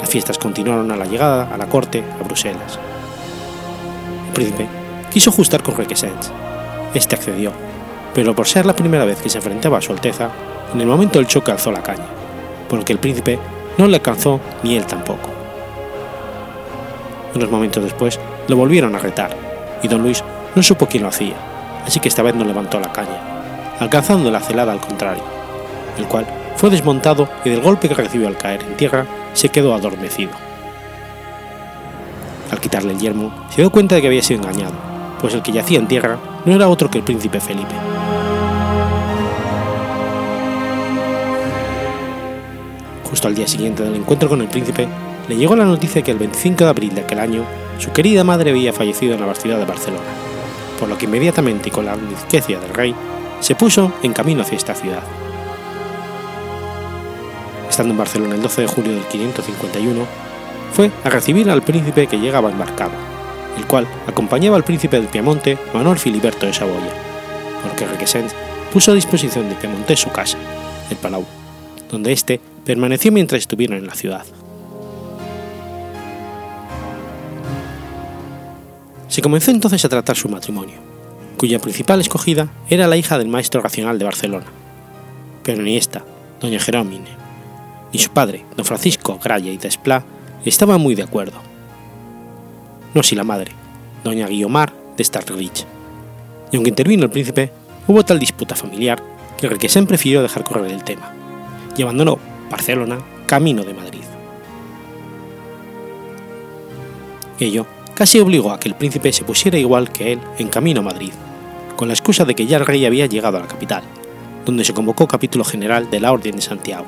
[0.00, 2.78] Las fiestas continuaron a la llegada a la corte a Bruselas.
[4.28, 4.66] El príncipe
[5.10, 6.32] quiso ajustar con Requesens.
[6.94, 7.52] Este accedió,
[8.14, 10.30] pero por ser la primera vez que se enfrentaba a su Alteza,
[10.72, 12.06] en el momento del choque alzó la caña,
[12.70, 13.38] por lo que el príncipe
[13.76, 15.28] no le alcanzó ni él tampoco.
[17.34, 19.36] Unos momentos después lo volvieron a retar,
[19.82, 21.34] y don Luis no supo quién lo hacía,
[21.84, 25.35] así que esta vez no levantó la caña, alcanzando la celada al contrario,
[25.98, 29.74] el cual fue desmontado y del golpe que recibió al caer en tierra se quedó
[29.74, 30.30] adormecido.
[32.50, 34.72] Al quitarle el yermo, se dio cuenta de que había sido engañado,
[35.20, 37.74] pues el que yacía en tierra no era otro que el príncipe Felipe.
[43.10, 44.88] Justo al día siguiente del encuentro con el príncipe,
[45.28, 47.44] le llegó la noticia que el 25 de abril de aquel año
[47.78, 50.04] su querida madre había fallecido en la ciudad de Barcelona,
[50.78, 52.94] por lo que inmediatamente y con la disquecia del rey,
[53.40, 55.02] se puso en camino hacia esta ciudad.
[57.76, 60.06] Estando en Barcelona el 12 de julio del 551,
[60.72, 62.92] fue a recibir al príncipe que llegaba embarcado,
[63.58, 66.94] el cual acompañaba al príncipe del Piamonte, Manuel Filiberto de Saboya,
[67.62, 68.34] porque Requesens
[68.72, 70.38] puso a disposición de Piamonte su casa,
[70.88, 71.26] el Palau,
[71.90, 74.24] donde éste permaneció mientras estuvieron en la ciudad.
[79.08, 80.76] Se comenzó entonces a tratar su matrimonio,
[81.36, 84.46] cuya principal escogida era la hija del maestro racional de Barcelona,
[85.42, 86.06] pero ni esta,
[86.40, 87.15] doña Jerómine,
[87.92, 90.04] ni su padre, don Francisco Graya y Desplá,
[90.44, 91.40] estaban muy de acuerdo.
[92.94, 93.52] No si la madre,
[94.04, 95.66] doña Guiomar de Starrich.
[96.52, 97.50] Y aunque intervino el príncipe,
[97.86, 99.02] hubo tal disputa familiar
[99.36, 101.12] que Requesén prefirió dejar correr el tema
[101.76, 102.18] y abandonó
[102.50, 104.02] Barcelona camino de Madrid.
[107.38, 110.84] Ello casi obligó a que el príncipe se pusiera igual que él en camino a
[110.84, 111.12] Madrid,
[111.76, 113.82] con la excusa de que ya el rey había llegado a la capital,
[114.44, 116.86] donde se convocó capítulo general de la Orden de Santiago.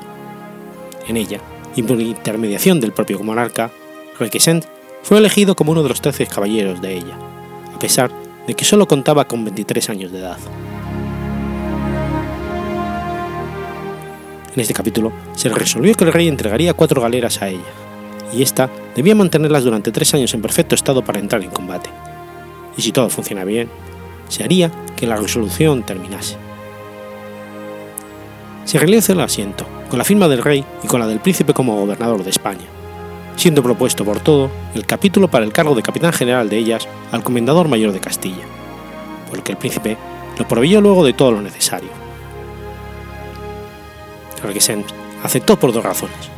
[1.09, 1.39] En ella,
[1.75, 3.71] y por intermediación del propio monarca,
[4.19, 4.67] Requesens
[5.01, 7.17] fue elegido como uno de los trece caballeros de ella,
[7.73, 8.11] a pesar
[8.45, 10.37] de que solo contaba con 23 años de edad.
[14.53, 17.71] En este capítulo se resolvió que el rey entregaría cuatro galeras a ella,
[18.31, 21.89] y ésta debía mantenerlas durante tres años en perfecto estado para entrar en combate.
[22.77, 23.67] Y si todo funciona bien,
[24.27, 26.37] se haría que la resolución terminase.
[28.65, 31.75] Se realizó el asiento, con la firma del rey y con la del príncipe como
[31.75, 32.65] gobernador de España,
[33.35, 37.23] siendo propuesto por todo el capítulo para el cargo de capitán general de ellas al
[37.23, 38.43] comendador mayor de Castilla,
[39.27, 39.97] por lo que el príncipe
[40.37, 41.89] lo proveyó luego de todo lo necesario.
[44.43, 44.85] Requesens
[45.23, 46.29] aceptó por dos razones.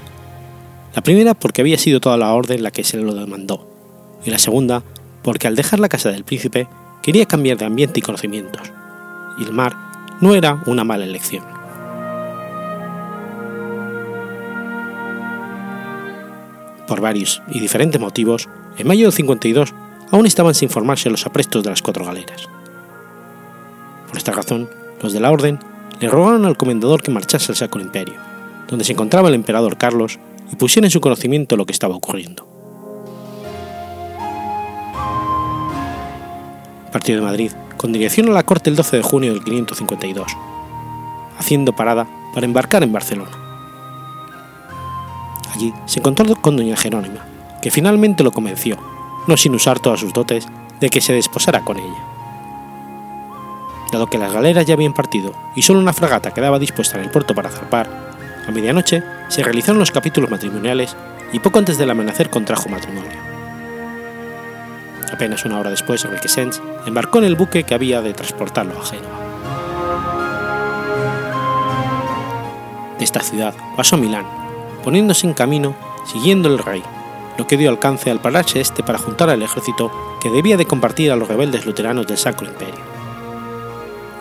[0.95, 3.67] La primera porque había sido toda la orden la que se lo demandó,
[4.25, 4.83] y la segunda
[5.23, 6.67] porque al dejar la casa del príncipe
[7.01, 8.71] quería cambiar de ambiente y conocimientos,
[9.37, 9.75] y el mar
[10.19, 11.60] no era una mala elección.
[16.91, 19.73] Por varios y diferentes motivos, en mayo del 52
[20.11, 22.49] aún estaban sin formarse los aprestos de las cuatro galeras.
[24.09, 24.69] Por esta razón,
[25.01, 25.57] los de la orden
[26.01, 28.15] le rogaron al comendador que marchase al Sacro Imperio,
[28.67, 30.19] donde se encontraba el emperador Carlos,
[30.51, 32.45] y pusiera en su conocimiento lo que estaba ocurriendo.
[36.91, 40.29] Partió de Madrid con dirección a la corte el 12 de junio del 552,
[41.39, 43.40] haciendo parada para embarcar en Barcelona.
[45.85, 47.25] Se encontró con doña Jerónima,
[47.61, 48.77] que finalmente lo convenció,
[49.27, 50.47] no sin usar todas sus dotes,
[50.79, 52.03] de que se desposara con ella.
[53.91, 57.11] Dado que las galeras ya habían partido y solo una fragata quedaba dispuesta en el
[57.11, 58.11] puerto para zarpar,
[58.47, 60.95] a medianoche se realizaron los capítulos matrimoniales
[61.31, 63.11] y poco antes del amanecer contrajo matrimonio.
[65.13, 69.19] Apenas una hora después, Requesens embarcó en el buque que había de transportarlo a Génova.
[72.97, 74.25] De esta ciudad pasó a Milán,
[74.83, 76.83] poniéndose en camino siguiendo el rey,
[77.37, 79.91] lo que dio alcance al pararse este para juntar al ejército
[80.21, 82.81] que debía de compartir a los rebeldes luteranos del Sacro Imperio.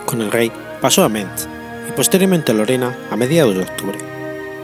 [0.05, 1.47] Con el rey pasó a Mentz
[1.87, 3.97] y posteriormente a Lorena a mediados de octubre,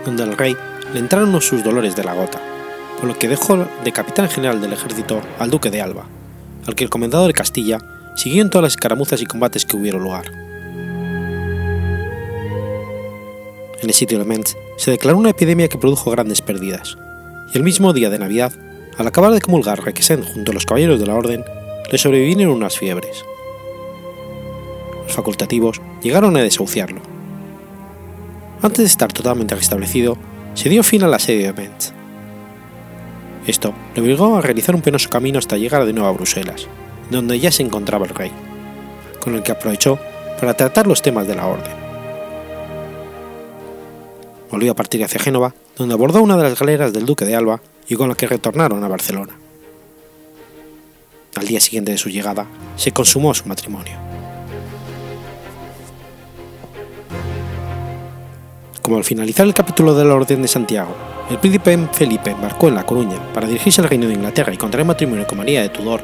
[0.06, 0.56] donde al rey
[0.94, 2.40] le entraron sus dolores de la gota,
[3.00, 6.06] por lo que dejó de capitán general del ejército al duque de Alba,
[6.66, 7.80] al que el comendador de Castilla
[8.16, 10.26] siguió en todas las escaramuzas y combates que hubieron lugar.
[13.80, 16.98] En el sitio de Mentz se declaró una epidemia que produjo grandes pérdidas,
[17.54, 18.54] y el mismo día de Navidad,
[18.98, 21.44] al acabar de comulgar Requesén junto a los caballeros de la orden,
[21.92, 23.26] le sobrevivieron unas fiebres.
[25.04, 27.02] Los facultativos llegaron a desahuciarlo.
[28.62, 30.18] Antes de estar totalmente restablecido,
[30.54, 31.94] se dio fin al asedio de Mentz.
[33.46, 36.68] Esto le obligó a realizar un penoso camino hasta llegar de nuevo a Bruselas,
[37.10, 38.32] donde ya se encontraba el rey,
[39.22, 39.98] con el que aprovechó
[40.40, 41.77] para tratar los temas de la orden.
[44.52, 47.62] Volvió a partir hacia Génova, donde abordó una de las galeras del duque de Alba
[47.88, 49.38] y con la que retornaron a Barcelona.
[51.36, 53.98] Al día siguiente de su llegada, se consumó su matrimonio.
[58.82, 60.96] Como al finalizar el capítulo de la Orden de Santiago,
[61.30, 64.86] el príncipe Felipe embarcó en La Coruña para dirigirse al Reino de Inglaterra y contraer
[64.86, 66.02] matrimonio con María de Tudor,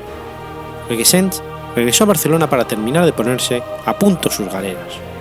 [0.89, 1.41] Requesens
[1.75, 5.12] regresó a Barcelona para terminar de ponerse a punto sus galeras.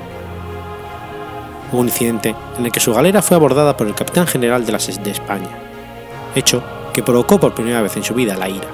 [1.72, 5.02] Un incidente en el que su galera fue abordada por el capitán general de las
[5.02, 5.48] de España,
[6.34, 6.62] hecho
[6.92, 8.68] que provocó por primera vez en su vida la ira.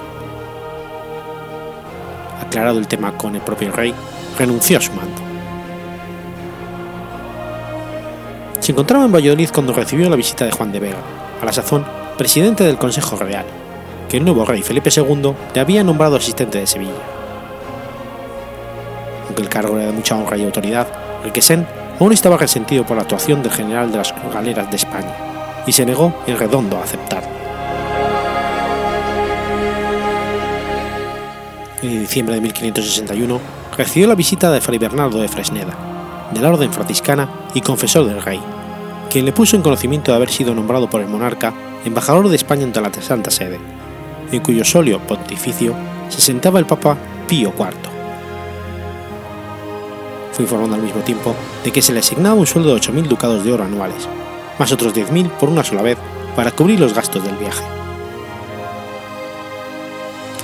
[2.42, 3.94] Aclarado el tema con el propio rey,
[4.36, 5.22] renunció a su mando.
[8.60, 10.98] Se encontraba en Valladolid cuando recibió la visita de Juan de Vega,
[11.40, 11.86] a la sazón
[12.16, 13.46] presidente del Consejo Real,
[14.08, 16.92] que el nuevo rey Felipe II le había nombrado asistente de Sevilla.
[19.26, 20.88] Aunque el cargo era de mucha honra y autoridad,
[21.22, 21.66] Requesén
[21.98, 25.14] aún estaba resentido por la actuación del general de las galeras de España,
[25.66, 27.38] y se negó en redondo a aceptarlo.
[31.82, 33.40] En diciembre de 1561
[33.76, 35.76] recibió la visita de Fray Bernardo de Fresneda,
[36.32, 38.40] de la orden franciscana y confesor del rey,
[39.10, 42.64] quien le puso en conocimiento de haber sido nombrado por el monarca embajador de España
[42.64, 43.60] ante la Santa Sede,
[44.32, 45.74] en cuyo solio pontificio
[46.08, 46.96] se sentaba el Papa
[47.28, 47.97] Pío IV.
[50.38, 51.34] Fue informando al mismo tiempo
[51.64, 54.08] de que se le asignaba un sueldo de 8.000 ducados de oro anuales,
[54.56, 55.98] más otros 10.000 por una sola vez
[56.36, 57.64] para cubrir los gastos del viaje.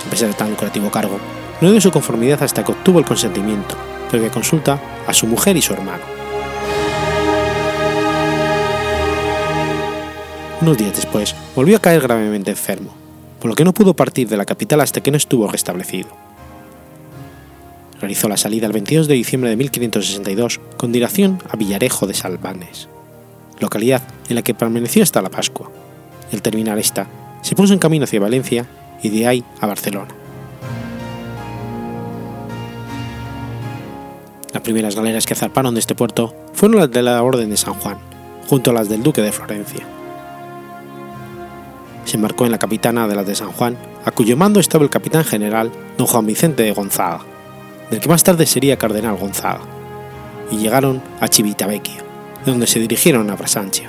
[0.05, 1.21] A pesar de tan lucrativo cargo,
[1.61, 3.77] no dio su conformidad hasta que obtuvo el consentimiento,
[4.11, 6.03] previa consulta a su mujer y su hermano.
[10.61, 12.93] Unos días después, volvió a caer gravemente enfermo,
[13.39, 16.34] por lo que no pudo partir de la capital hasta que no estuvo restablecido.
[18.05, 22.87] Realizó la salida el 22 de diciembre de 1562 con dirección a Villarejo de Salvanes,
[23.61, 25.71] localidad en la que permaneció hasta la Pascua.
[26.31, 27.07] Al terminar esta,
[27.41, 28.67] se puso en camino hacia Valencia
[29.03, 30.15] y de ahí a Barcelona.
[34.53, 37.73] Las primeras galeras que zarparon de este puerto fueron las de la Orden de San
[37.73, 37.97] Juan,
[38.51, 39.87] junto a las del Duque de Florencia.
[42.05, 44.91] Se embarcó en la capitana de las de San Juan, a cuyo mando estaba el
[44.91, 47.25] capitán general don Juan Vicente de Gonzaga,
[47.95, 49.61] del que más tarde sería cardenal Gonzaga,
[50.51, 52.03] y llegaron a Civitavecchia,
[52.45, 53.89] donde se dirigieron a Brasantia.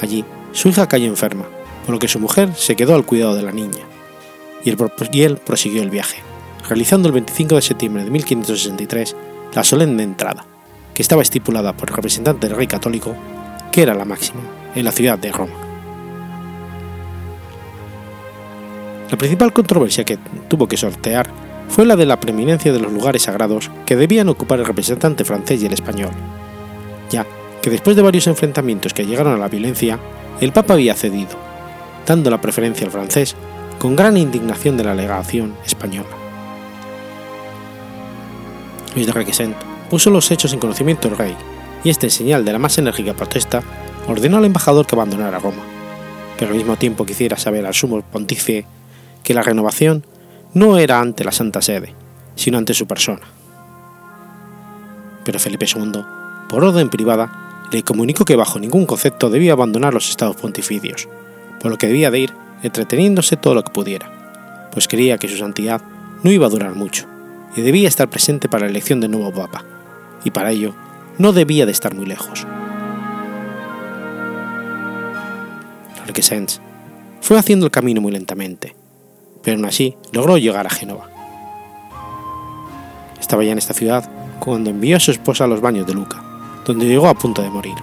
[0.00, 1.46] Allí, su hija cayó enferma,
[1.84, 3.84] por lo que su mujer se quedó al cuidado de la niña,
[4.64, 6.18] y él, y prosiguió el viaje,
[6.68, 9.16] realizando el 25 de septiembre de 1563
[9.54, 10.46] la solemne entrada,
[10.94, 13.16] que estaba estipulada por el representante del rey católico,
[13.72, 14.42] que era la máxima,
[14.76, 15.54] en la ciudad de Roma.
[19.10, 20.16] La principal controversia que
[20.48, 24.58] tuvo que sortear fue la de la preeminencia de los lugares sagrados que debían ocupar
[24.58, 26.10] el representante francés y el español,
[27.10, 27.26] ya
[27.62, 29.98] que después de varios enfrentamientos que llegaron a la violencia,
[30.40, 31.36] el Papa había cedido,
[32.06, 33.36] dando la preferencia al francés
[33.78, 36.08] con gran indignación de la legación española.
[38.94, 39.56] Luis de Requesens
[39.90, 41.36] puso los hechos en conocimiento del rey,
[41.84, 43.62] y este en señal de la más enérgica protesta
[44.08, 45.62] ordenó al embajador que abandonara Roma,
[46.38, 48.64] pero al mismo tiempo quisiera saber al sumo pontífice
[49.22, 50.04] que la renovación
[50.54, 51.94] no era ante la Santa Sede,
[52.34, 53.22] sino ante su persona.
[55.24, 56.04] Pero Felipe II,
[56.48, 61.08] por orden privada, le comunicó que bajo ningún concepto debía abandonar los estados pontificios,
[61.60, 62.32] por lo que debía de ir
[62.62, 65.82] entreteniéndose todo lo que pudiera, pues creía que su santidad
[66.22, 67.06] no iba a durar mucho,
[67.56, 69.64] y debía estar presente para la elección del nuevo papa,
[70.24, 70.74] y para ello
[71.18, 72.46] no debía de estar muy lejos.
[76.06, 76.60] Requesens
[77.20, 78.74] fue haciendo el camino muy lentamente,
[79.42, 81.08] pero aún así logró llegar a Génova.
[83.20, 84.08] Estaba ya en esta ciudad
[84.38, 86.22] cuando envió a su esposa a los baños de Luca,
[86.64, 87.74] donde llegó a punto de morir.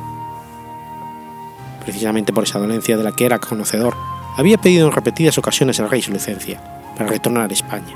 [1.84, 3.96] Precisamente por esa dolencia de la que era conocedor,
[4.38, 6.62] había pedido en repetidas ocasiones al rey su licencia
[6.98, 7.94] para retornar a España,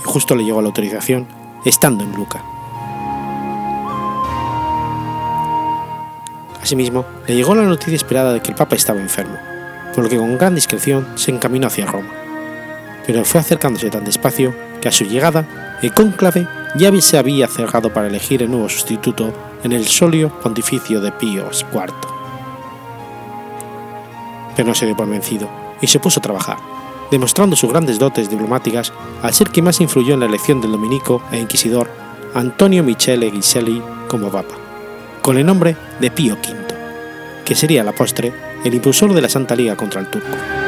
[0.00, 1.26] y justo le llegó la autorización
[1.64, 2.44] estando en Luca.
[6.62, 9.36] Asimismo, le llegó la noticia esperada de que el Papa estaba enfermo,
[9.94, 12.25] por lo que con gran discreción se encaminó hacia Roma.
[13.06, 16.46] Pero fue acercándose tan despacio que a su llegada el cónclave
[16.76, 19.32] ya se había cerrado para elegir el nuevo sustituto
[19.62, 21.92] en el solio pontificio de Pío IV.
[24.54, 25.48] Pero no se dio por vencido
[25.80, 26.58] y se puso a trabajar,
[27.10, 28.92] demostrando sus grandes dotes diplomáticas
[29.22, 31.90] al ser quien más influyó en la elección del dominico e inquisidor
[32.34, 34.54] Antonio Michele Ghiselli como papa,
[35.22, 36.54] con el nombre de Pío V,
[37.44, 38.32] que sería a la postre
[38.64, 40.65] el impulsor de la Santa Liga contra el turco.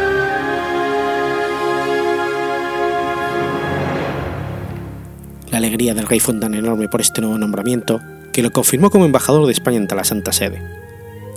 [5.58, 8.00] Alegría del rey fue tan enorme por este nuevo nombramiento
[8.32, 10.62] que lo confirmó como embajador de España ante la Santa Sede,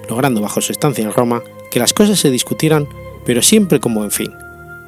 [0.07, 1.41] logrando bajo su estancia en Roma
[1.71, 2.87] que las cosas se discutieran,
[3.25, 4.31] pero siempre con buen fin,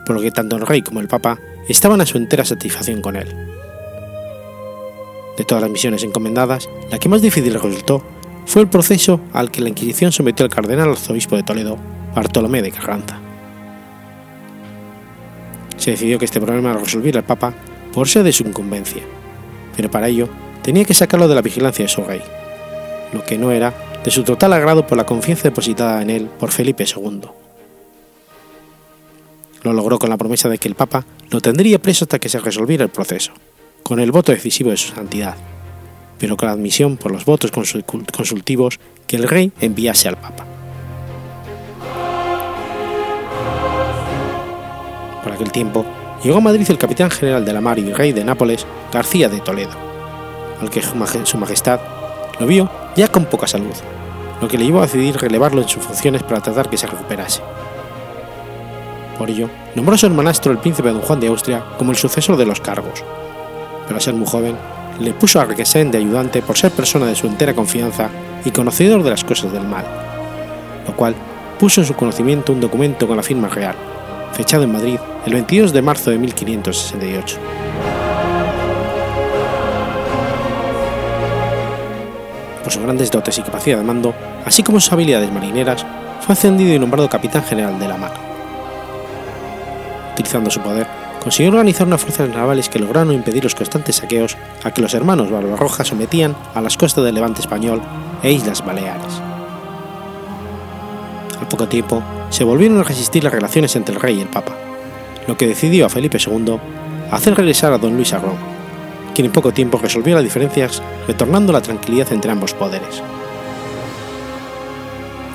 [0.06, 3.16] por lo que tanto el rey como el papa estaban a su entera satisfacción con
[3.16, 3.36] él.
[5.36, 8.04] De todas las misiones encomendadas, la que más difícil resultó
[8.46, 11.80] fue el proceso al que la Inquisición sometió al cardenal arzobispo de Toledo,
[12.14, 13.20] Bartolomé de Carranza.
[15.78, 17.56] Se decidió que este problema lo resolviera el Papa
[17.94, 19.02] por ser de su incumbencia,
[19.76, 20.30] pero para ello
[20.62, 22.22] tenía que sacarlo de la vigilancia de su rey,
[23.12, 26.52] lo que no era de su total agrado por la confianza depositada en él por
[26.52, 27.22] Felipe II.
[29.64, 32.40] Lo logró con la promesa de que el Papa lo tendría preso hasta que se
[32.40, 33.32] resolviera el proceso,
[33.82, 35.36] con el voto decisivo de su santidad,
[36.18, 40.46] pero con la admisión por los votos consultivos que el rey enviase al Papa.
[45.24, 45.86] Por aquel tiempo,
[46.24, 49.42] llegó a Madrid el capitán general de la mar y rey de Nápoles, García de
[49.42, 49.72] Toledo,
[50.62, 51.80] al que su majestad
[52.40, 53.74] lo vio ya con poca salud,
[54.42, 57.42] lo que le llevó a decidir relevarlo en sus funciones para tratar que se recuperase.
[59.18, 62.38] Por ello, nombró a su hermanastro el príncipe don Juan de Austria como el sucesor
[62.38, 63.04] de los cargos,
[63.84, 64.56] pero al ser muy joven,
[65.00, 68.10] le puso a Requesén de ayudante por ser persona de su entera confianza
[68.46, 69.86] y conocedor de las cosas del mal,
[70.88, 71.16] lo cual
[71.60, 73.76] puso en su conocimiento un documento con la firma real,
[74.34, 77.38] fechado en Madrid el 22 de marzo de 1568.
[82.64, 84.14] Por sus grandes dotes y capacidad de mando,
[84.46, 85.86] así como sus habilidades marineras,
[86.22, 88.14] fue ascendido y nombrado capitán general de la mar.
[90.14, 90.88] Utilizando su poder,
[91.22, 95.32] consiguió organizar unas fuerzas navales que lograron impedir los constantes saqueos a que los hermanos
[95.32, 97.82] Barbarroja sometían a las costas del levante español
[98.22, 99.22] e Islas Baleares.
[101.40, 102.02] Al poco tiempo,
[102.34, 104.56] se volvieron a resistir las relaciones entre el rey y el papa,
[105.28, 106.58] lo que decidió a Felipe II
[107.12, 108.40] hacer regresar a don Luis a Roma,
[109.14, 113.04] quien en poco tiempo resolvió las diferencias retornando la tranquilidad entre ambos poderes.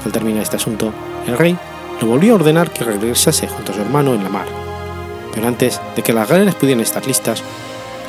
[0.05, 0.93] Al terminar este asunto,
[1.29, 1.57] el rey
[2.01, 4.47] lo volvió a ordenar que regresase junto a su hermano en la mar,
[5.33, 7.45] pero antes de que las galeras pudieran estar listas,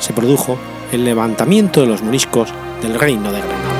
[0.00, 0.58] se produjo
[0.90, 3.79] el levantamiento de los moriscos del reino de Granada.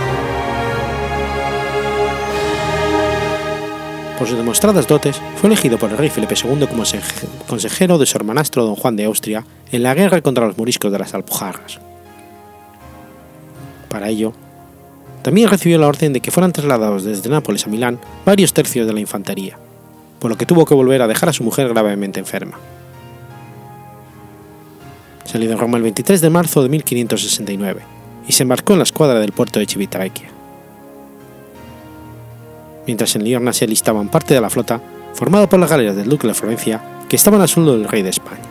[4.20, 6.82] Por sus demostradas dotes, fue elegido por el rey Felipe II como
[7.46, 10.98] consejero de su hermanastro don Juan de Austria en la guerra contra los moriscos de
[10.98, 11.80] las Alpujarras.
[13.88, 14.34] Para ello,
[15.22, 18.92] también recibió la orden de que fueran trasladados desde Nápoles a Milán varios tercios de
[18.92, 19.56] la infantería,
[20.18, 22.58] por lo que tuvo que volver a dejar a su mujer gravemente enferma.
[25.24, 27.80] Salió de Roma el 23 de marzo de 1569
[28.28, 30.39] y se embarcó en la escuadra del puerto de Civitavecchia
[32.91, 34.80] mientras en Liorna se alistaban parte de la flota
[35.14, 38.11] formada por las galeras del duque de Florencia que estaban a sueldo del rey de
[38.11, 38.43] España.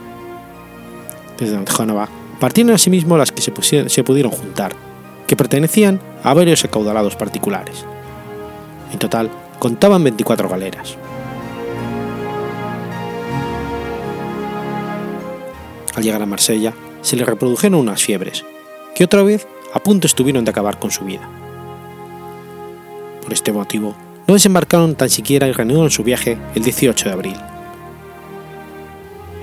[1.38, 2.08] Desde Génova
[2.40, 4.72] partieron asimismo las que se, se pudieron juntar,
[5.28, 7.84] que pertenecían a varios acaudalados particulares.
[8.94, 9.30] En total,
[9.60, 10.96] contaban 24 galeras.
[15.98, 18.46] Al llegar a Marsella, se le reprodujeron unas fiebres,
[18.96, 21.28] que otra vez a punto estuvieron de acabar con su vida.
[23.22, 23.98] Por este motivo,
[24.30, 27.36] no desembarcaron tan siquiera y reanudaron su viaje el 18 de abril.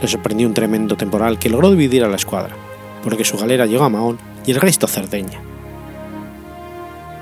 [0.00, 2.54] Les sorprendió un tremendo temporal que logró dividir a la escuadra,
[3.02, 4.16] porque su galera llegó a Mahón
[4.46, 5.40] y el resto a Cerdeña.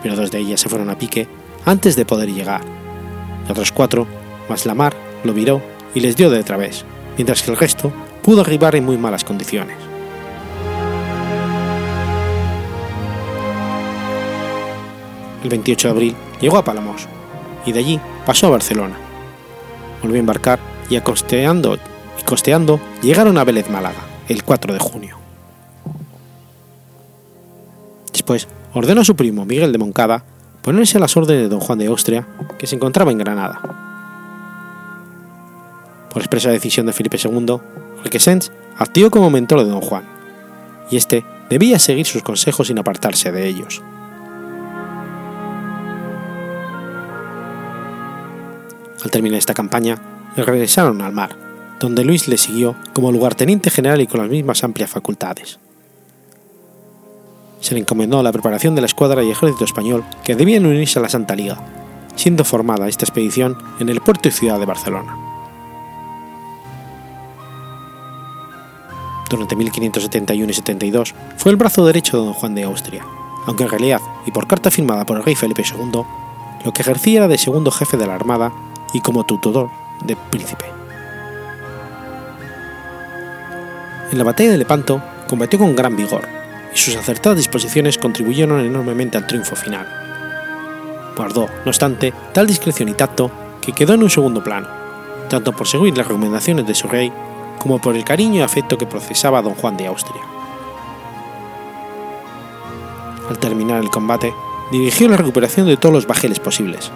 [0.03, 1.27] Pero dos de ellas se fueron a pique
[1.65, 2.61] antes de poder llegar.
[3.49, 4.07] Y otros cuatro,
[4.47, 4.95] más la mar,
[5.25, 5.63] lo viró
[5.95, 6.85] y les dio de través,
[7.17, 7.91] mientras que el resto
[8.23, 9.79] pudo arribar en muy malas condiciones.
[15.43, 17.09] El 28 de abril llegó a Palamos,
[17.67, 18.97] y de allí pasó a Barcelona.
[20.03, 20.59] Volvió a embarcar
[20.91, 25.19] y, costeando, y costeando llegaron a Vélez Málaga el 4 de junio.
[28.13, 30.25] Después ordenó a su primo Miguel de Moncada
[30.63, 32.27] ponerse a las órdenes de don Juan de Austria,
[32.59, 33.61] que se encontraba en Granada.
[36.11, 37.59] Por expresa decisión de Felipe II,
[38.03, 40.05] Requesens activó como mentor de don Juan,
[40.91, 43.83] y este debía seguir sus consejos sin apartarse de ellos.
[49.05, 49.99] Al terminar esta campaña,
[50.35, 51.37] regresaron al mar,
[51.79, 55.59] donde Luis le siguió como lugarteniente general y con las mismas amplias facultades.
[57.61, 61.03] Se le encomendó la preparación de la escuadra y ejército español que debían unirse a
[61.03, 61.59] la Santa Liga,
[62.17, 65.15] siendo formada esta expedición en el puerto y ciudad de Barcelona.
[69.29, 73.05] Durante 1571 y 72 fue el brazo derecho de don Juan de Austria,
[73.47, 76.03] aunque en realidad, y por carta firmada por el rey Felipe II,
[76.65, 78.53] lo que ejercía era de segundo jefe de la Armada
[78.95, 79.69] y como tutor
[80.03, 80.65] de príncipe.
[84.11, 86.27] En la batalla de Lepanto combatió con gran vigor
[86.73, 89.87] y sus acertadas disposiciones contribuyeron enormemente al triunfo final.
[91.17, 93.31] Guardó, no obstante, tal discreción y tacto
[93.61, 94.69] que quedó en un segundo plano,
[95.29, 97.13] tanto por seguir las recomendaciones de su rey
[97.59, 100.23] como por el cariño y afecto que procesaba don Juan de Austria.
[103.29, 104.35] Al terminar el combate,
[104.71, 106.91] dirigió la recuperación de todos los bajeles posibles,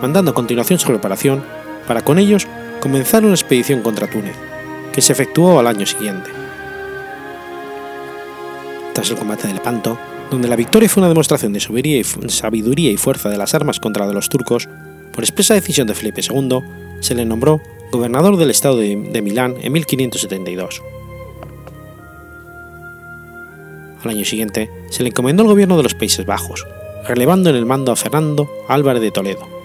[0.00, 1.42] mandando a continuación su reparación
[1.86, 2.46] para con ellos
[2.80, 4.36] comenzar una expedición contra Túnez,
[4.92, 6.30] que se efectuó al año siguiente.
[8.92, 9.98] Tras el combate de Lepanto,
[10.30, 14.28] donde la victoria fue una demostración de sabiduría y fuerza de las armas contra los
[14.28, 14.68] turcos,
[15.12, 16.60] por expresa decisión de Felipe II,
[17.00, 20.82] se le nombró gobernador del estado de, de Milán en 1572.
[24.04, 26.66] Al año siguiente, se le encomendó el gobierno de los Países Bajos,
[27.06, 29.57] relevando en el mando a Fernando Álvarez de Toledo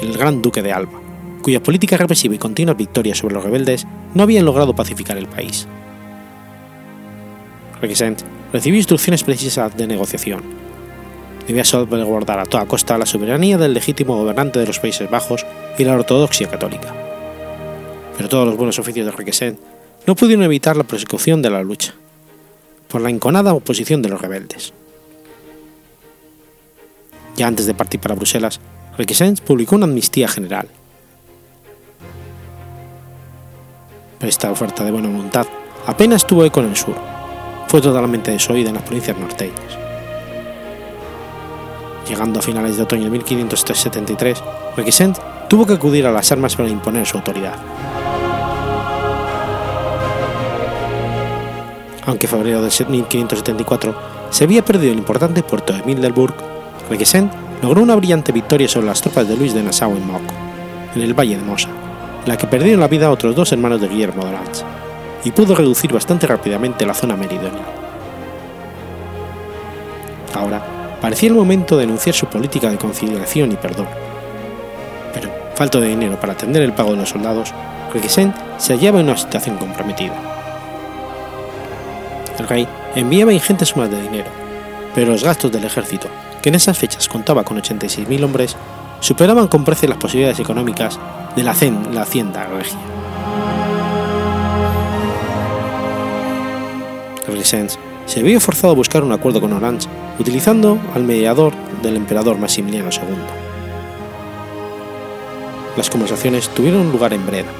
[0.00, 1.00] el Gran Duque de Alba,
[1.42, 5.66] cuya política represiva y continua victoria sobre los rebeldes no habían logrado pacificar el país.
[7.80, 10.42] Requesens recibió instrucciones precisas de negociación.
[11.46, 15.46] Debía salvaguardar a toda costa la soberanía del legítimo gobernante de los Países Bajos
[15.78, 16.94] y la ortodoxia católica.
[18.16, 19.58] Pero todos los buenos oficios de Requesens
[20.06, 21.94] no pudieron evitar la persecución de la lucha,
[22.88, 24.72] por la enconada oposición de los rebeldes.
[27.36, 28.60] Ya antes de partir para Bruselas,
[29.00, 30.68] Requesens publicó una amnistía general.
[34.20, 35.46] Esta oferta de buena voluntad
[35.86, 36.96] apenas tuvo eco en el sur,
[37.66, 39.78] fue totalmente desoída en las provincias norteñas.
[42.06, 44.42] Llegando a finales de otoño de 1573,
[44.76, 47.54] Requesens tuvo que acudir a las armas para imponer su autoridad.
[52.04, 53.94] Aunque en febrero de 1574
[54.28, 56.34] se había perdido el importante puerto de Middelburg,
[56.90, 60.34] Requesens logró una brillante victoria sobre las tropas de Luis de Nassau en Moco,
[60.94, 61.68] en el valle de Mosa,
[62.22, 64.64] en la que perdieron la vida otros dos hermanos de Guillermo de Orange,
[65.24, 67.64] y pudo reducir bastante rápidamente la zona meridional.
[70.34, 70.62] Ahora
[71.00, 73.88] parecía el momento de anunciar su política de conciliación y perdón.
[75.12, 77.52] Pero, falto de dinero para atender el pago de los soldados,
[77.92, 80.14] Requesens se hallaba en una situación comprometida.
[82.38, 84.30] El rey enviaba ingentes sumas de dinero,
[84.94, 86.08] pero los gastos del ejército,
[86.40, 88.56] que en esas fechas contaba con 86.000 hombres,
[89.00, 90.98] superaban con precio las posibilidades económicas
[91.36, 92.78] de la, hacienda regia.
[97.26, 99.88] Requesens se vio forzado a buscar un acuerdo con Orange
[100.18, 103.00] utilizando al mediador del emperador Maximiliano II.
[105.76, 107.50] Las conversaciones tuvieron lugar en Breda.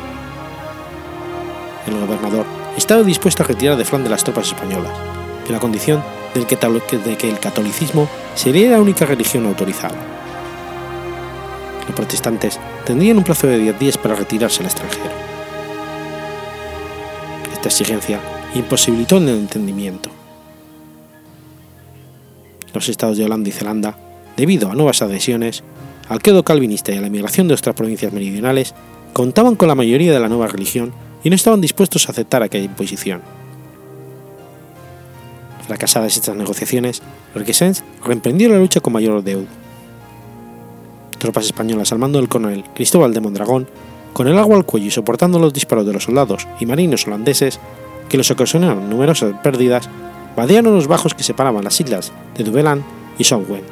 [1.87, 2.45] El gobernador
[2.76, 4.93] estaba dispuesto a retirar de Flandes las tropas españolas,
[5.47, 6.03] en la condición
[6.35, 9.97] de que el catolicismo sería la única religión autorizada.
[11.87, 15.11] Los protestantes tendrían un plazo de 10 días para retirarse al extranjero.
[17.53, 18.20] Esta exigencia
[18.55, 20.09] imposibilitó el entendimiento.
[22.72, 23.99] Los estados de Holanda y Zelanda,
[24.37, 25.64] debido a nuevas adhesiones,
[26.09, 28.74] al quedo calvinista y a la emigración de otras provincias meridionales,
[29.12, 30.93] contaban con la mayoría de la nueva religión
[31.24, 33.39] y no estaban dispuestos a aceptar aquella imposición.
[35.71, 37.01] Fracasadas estas negociaciones,
[37.33, 39.47] Requesens reemprendió la lucha con mayor deudo.
[41.16, 43.68] Tropas españolas al mando del coronel Cristóbal de Mondragón,
[44.12, 47.61] con el agua al cuello y soportando los disparos de los soldados y marinos holandeses,
[48.09, 49.89] que les ocasionaron numerosas pérdidas,
[50.37, 52.83] vadearon los bajos que separaban las islas de Duveland
[53.16, 53.62] y Sonwen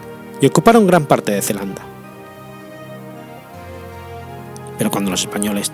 [0.41, 1.83] y ocuparon gran parte de Zelanda.
[4.79, 5.73] Pero cuando los españoles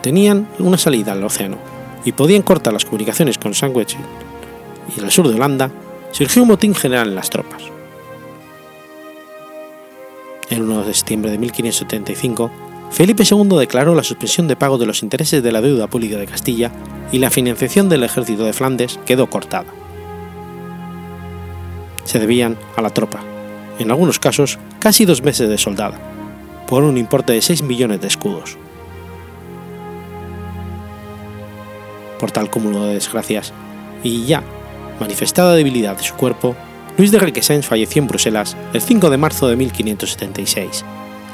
[0.00, 1.58] tenían una salida al océano
[2.06, 3.98] y podían cortar las comunicaciones con Sandwich
[4.96, 5.70] y el sur de Holanda,
[6.12, 7.62] surgió un motín general en las tropas.
[10.48, 12.50] El 1 de septiembre de 1575,
[12.90, 16.26] Felipe II declaró la suspensión de pago de los intereses de la deuda pública de
[16.26, 16.72] Castilla
[17.12, 19.66] y la financiación del ejército de Flandes quedó cortada.
[22.04, 23.20] Se debían a la tropa,
[23.78, 25.98] en algunos casos casi dos meses de soldada,
[26.66, 28.58] por un importe de 6 millones de escudos.
[32.18, 33.52] Por tal cúmulo de desgracias,
[34.02, 34.42] y ya
[35.00, 36.54] manifestada debilidad de su cuerpo,
[36.96, 40.84] Luis de Requesens falleció en Bruselas el 5 de marzo de 1576,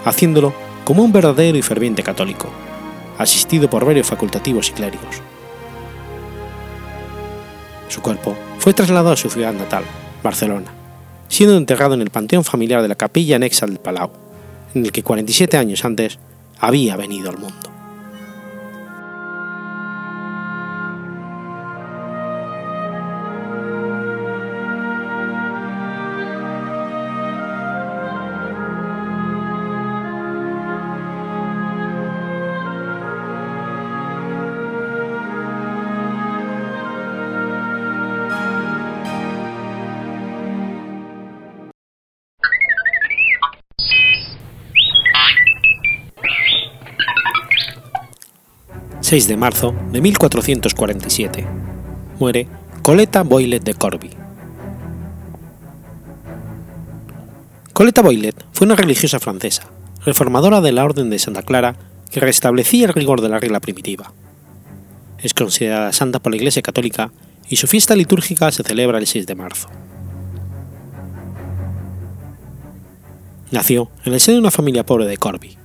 [0.05, 0.55] haciéndolo
[0.85, 2.49] como un verdadero y ferviente católico,
[3.19, 5.21] asistido por varios facultativos y clérigos.
[7.89, 9.85] Su cuerpo fue trasladado a su ciudad natal,
[10.23, 10.73] Barcelona,
[11.29, 14.11] siendo enterrado en el panteón familiar de la capilla anexa del Palau,
[14.75, 16.19] en el que 47 años antes
[16.61, 17.76] había venido al mundo.
[49.17, 51.47] 6 de marzo de 1447.
[52.19, 52.49] Muere
[52.83, 54.11] Coleta Boylet de Corby.
[57.73, 59.71] Coleta Boylet fue una religiosa francesa,
[60.05, 61.77] reformadora de la Orden de Santa Clara
[62.11, 64.13] que restablecía el rigor de la regla primitiva.
[65.17, 67.11] Es considerada santa por la Iglesia Católica
[67.49, 69.69] y su fiesta litúrgica se celebra el 6 de marzo.
[73.51, 75.57] Nació en el seno de una familia pobre de Corby.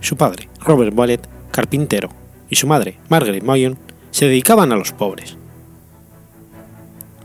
[0.00, 2.17] Su padre, Robert Boylet, carpintero,
[2.50, 3.78] y su madre, Margaret Moyon,
[4.10, 5.36] se dedicaban a los pobres.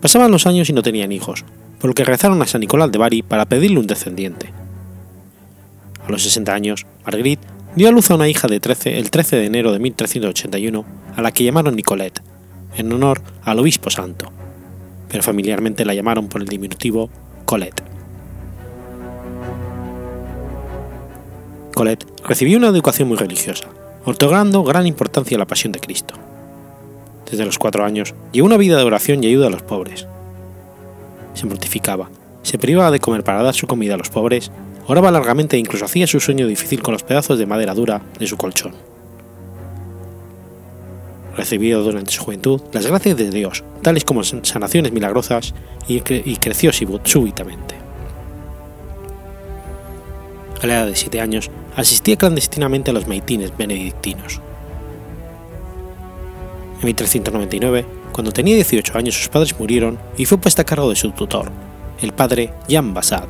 [0.01, 1.45] Pasaban los años y no tenían hijos,
[1.79, 4.51] por lo que rezaron a San Nicolás de Bari para pedirle un descendiente.
[6.05, 9.37] A los 60 años, Marguerite dio a luz a una hija de 13 el 13
[9.37, 12.21] de enero de 1381, a la que llamaron Nicolette,
[12.75, 14.31] en honor al obispo santo,
[15.07, 17.09] pero familiarmente la llamaron por el diminutivo
[17.45, 17.83] Colette.
[21.73, 23.67] Colette recibió una educación muy religiosa,
[24.05, 26.15] otorgando gran importancia a la pasión de Cristo.
[27.29, 30.07] Desde los cuatro años llevó una vida de oración y ayuda a los pobres.
[31.33, 32.09] Se mortificaba,
[32.43, 34.51] se privaba de comer para dar su comida a los pobres,
[34.87, 38.27] oraba largamente e incluso hacía su sueño difícil con los pedazos de madera dura de
[38.27, 38.73] su colchón.
[41.35, 45.55] Recibió durante su juventud las gracias de Dios, tales como sanaciones milagrosas,
[45.87, 47.75] y, creció súbitamente.
[50.61, 54.39] A la edad de 7 años, asistía clandestinamente a los maitines benedictinos.
[56.79, 60.95] En 1399, cuando tenía 18 años, sus padres murieron y fue puesta a cargo de
[60.95, 61.51] su tutor,
[62.01, 63.27] el padre Jean Bassat.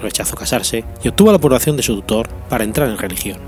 [0.00, 3.38] Rechazó casarse y obtuvo la aprobación de su tutor para entrar en religión.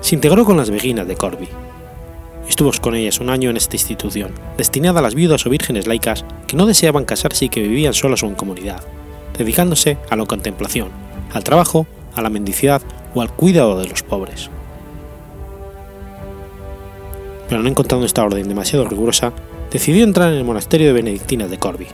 [0.00, 1.48] Se integró con las Beguinas de Corby.
[2.48, 6.24] Estuvo con ellas un año en esta institución, destinada a las viudas o vírgenes laicas
[6.46, 8.82] que no deseaban casarse y que vivían solas o en comunidad,
[9.36, 10.88] dedicándose a la contemplación,
[11.32, 12.82] al trabajo, a la mendicidad
[13.14, 14.50] o al cuidado de los pobres.
[17.48, 19.32] Pero no encontrando esta orden demasiado rigurosa,
[19.70, 21.86] decidió entrar en el monasterio de benedictinas de Corby.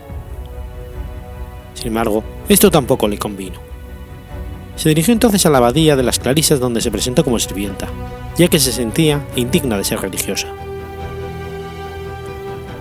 [1.74, 3.73] Sin embargo, esto tampoco le convino.
[4.76, 7.88] Se dirigió entonces a la abadía de las Clarisas donde se presentó como sirvienta,
[8.36, 10.48] ya que se sentía indigna de ser religiosa.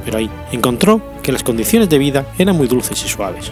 [0.04, 3.52] Pero ahí encontró que las condiciones de vida eran muy dulces y suaves.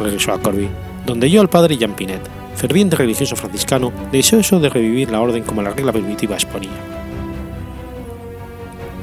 [0.00, 0.68] Regresó a Corby,
[1.04, 2.22] donde halló al padre Jean Pinet,
[2.54, 6.70] ferviente religioso franciscano, deseoso de revivir la orden como la regla primitiva exponía.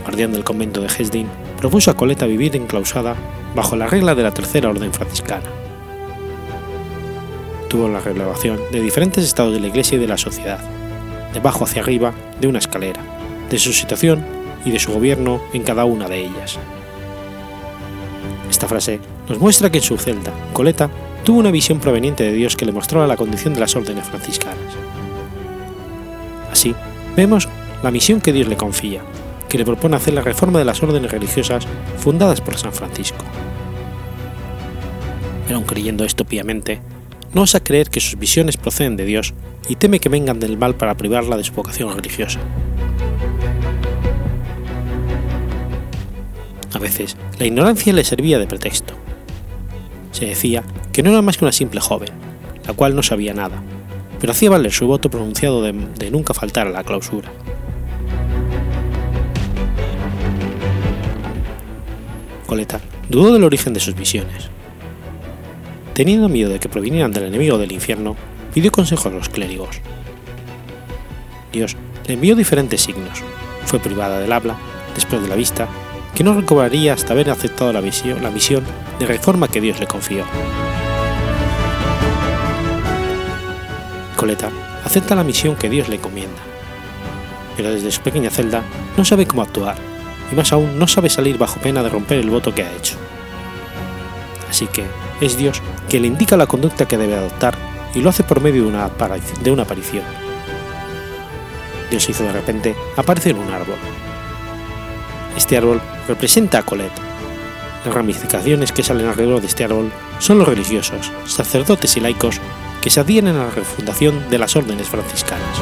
[0.01, 3.15] Guardián del convento de Hesdin, propuso a Coleta vivir enclausada
[3.55, 5.62] bajo la regla de la tercera orden franciscana.
[7.73, 10.59] Tuvo la relevación de diferentes estados de la iglesia y de la sociedad,
[11.33, 13.01] de abajo hacia arriba de una escalera,
[13.49, 14.23] de su situación
[14.63, 16.59] y de su gobierno en cada una de ellas.
[18.47, 20.91] Esta frase nos muestra que en su celda, Coleta
[21.23, 24.75] tuvo una visión proveniente de Dios que le mostraba la condición de las órdenes franciscanas.
[26.51, 26.75] Así,
[27.15, 27.49] vemos
[27.81, 29.01] la misión que Dios le confía,
[29.49, 31.65] que le propone hacer la reforma de las órdenes religiosas
[31.97, 33.25] fundadas por San Francisco.
[35.47, 36.79] Pero creyendo esto piamente,
[37.33, 39.33] no osa creer que sus visiones proceden de Dios
[39.67, 42.39] y teme que vengan del mal para privarla de su vocación religiosa.
[46.73, 48.95] A veces, la ignorancia le servía de pretexto.
[50.11, 52.09] Se decía que no era más que una simple joven,
[52.67, 53.61] la cual no sabía nada,
[54.19, 55.73] pero hacía valer su voto pronunciado de,
[56.11, 57.31] nunca faltar a la clausura.
[62.47, 62.79] Coleta
[63.09, 64.49] dudó del origen de sus visiones.
[65.93, 68.15] Teniendo miedo de que provinieran del enemigo del infierno,
[68.53, 69.79] pidió consejo a los clérigos.
[71.51, 71.77] Dios
[72.07, 73.21] le envió diferentes signos.
[73.65, 74.57] Fue privada del habla,
[74.95, 75.67] después de la vista,
[76.15, 78.63] que no recobraría hasta haber aceptado la, visión, la misión
[78.99, 80.25] de reforma que Dios le confió.
[84.15, 84.49] Coleta
[84.83, 86.39] acepta la misión que Dios le encomienda,
[87.55, 88.63] pero desde su pequeña celda
[88.97, 89.75] no sabe cómo actuar
[90.31, 92.95] y más aún no sabe salir bajo pena de romper el voto que ha hecho.
[94.49, 94.83] Así que
[95.25, 97.55] es Dios que le indica la conducta que debe adoptar
[97.93, 100.03] y lo hace por medio de una, aparición.
[101.89, 103.77] Dios hizo de repente aparecer un árbol.
[105.37, 106.99] Este árbol representa a Colette.
[107.85, 112.39] Las ramificaciones que salen alrededor de este árbol son los religiosos, sacerdotes y laicos
[112.81, 115.61] que se adhieren a la refundación de las órdenes franciscanas.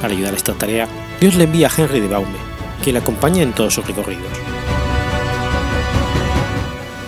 [0.00, 0.88] Para ayudar a esta tarea,
[1.20, 2.38] Dios le envía a Henry de Baume,
[2.82, 4.53] que le acompaña en todos sus recorridos.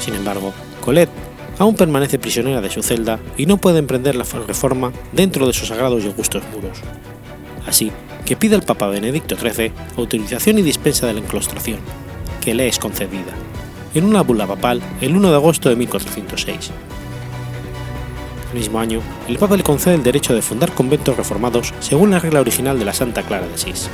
[0.07, 1.11] Sin embargo, Colette
[1.59, 5.67] aún permanece prisionera de su celda y no puede emprender la reforma dentro de sus
[5.67, 6.79] sagrados y augustos muros.
[7.67, 7.91] Así
[8.25, 11.81] que pide al Papa Benedicto XIII autorización y dispensa de la enclostración,
[12.41, 13.35] que le es concedida,
[13.95, 16.71] en una bula papal el 1 de agosto de 1406.
[18.53, 22.21] El mismo año, el Papa le concede el derecho de fundar conventos reformados según la
[22.21, 23.91] regla original de la Santa Clara de Asís.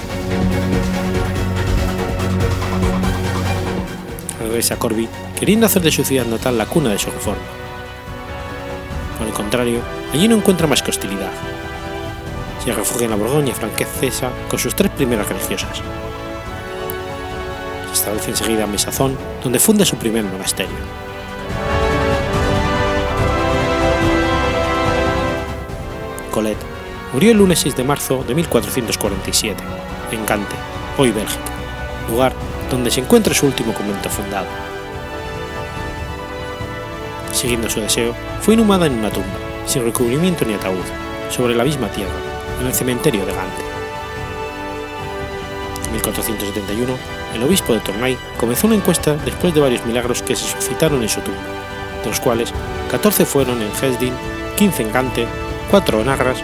[4.53, 7.41] Regresa a Corby queriendo hacer de su ciudad natal la cuna de su reforma.
[9.17, 9.81] Por el contrario,
[10.13, 11.31] allí no encuentra más que hostilidad.
[12.63, 15.81] Se refugia en la Borgoña francesa con sus tres primeras religiosas.
[17.87, 20.77] Se establece enseguida en Mesazón, donde funda su primer monasterio.
[26.31, 26.63] Colette
[27.15, 29.65] murió el lunes 6 de marzo de 1447,
[30.13, 30.57] en Gante,
[30.99, 31.41] hoy Bélgica,
[32.11, 32.35] lugar
[32.73, 34.47] donde se encuentra su último convento fundado.
[37.31, 40.85] Siguiendo su deseo, fue inhumada en una tumba, sin recubrimiento ni ataúd,
[41.31, 42.15] sobre la misma tierra,
[42.61, 43.63] en el cementerio de Gante.
[45.87, 46.97] En 1471,
[47.35, 51.09] el obispo de Tournai comenzó una encuesta después de varios milagros que se suscitaron en
[51.11, 51.41] su tumba,
[52.03, 52.53] de los cuales
[52.91, 54.15] 14 fueron en Hesdin,
[54.57, 55.27] 15 en Gante,
[55.71, 56.39] 4 en Arras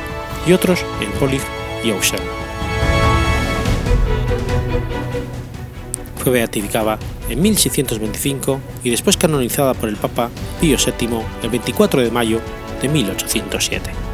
[0.47, 1.43] y otros en Polig
[1.83, 2.39] y Auxerre.
[6.19, 6.99] Fue beatificada
[7.29, 12.41] en 1625 y después canonizada por el Papa Pío VII el 24 de mayo
[12.83, 14.08] de 1807.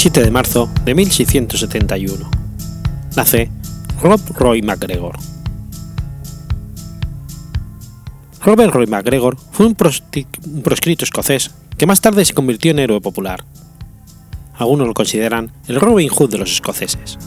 [0.00, 2.30] 7 de marzo de 1671.
[3.16, 3.50] Nace
[4.00, 5.18] Rob Roy MacGregor.
[8.42, 13.02] Robert Roy MacGregor fue un, un proscrito escocés que más tarde se convirtió en héroe
[13.02, 13.44] popular.
[14.54, 17.18] Algunos lo consideran el Robin Hood de los escoceses.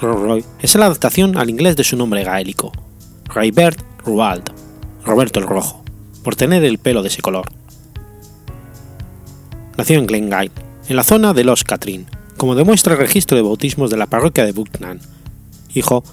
[0.00, 2.72] Rob Roy es la adaptación al inglés de su nombre gaélico,
[3.26, 4.50] Raybert Ruald,
[5.06, 5.84] Roberto el Rojo,
[6.24, 7.52] por tener el pelo de ese color.
[9.76, 10.52] Nació en Glengyle,
[10.88, 12.06] en la zona de Los Catrin,
[12.36, 15.00] como demuestra el registro de bautismos de la parroquia de Bucknan,
[15.74, 16.04] hijo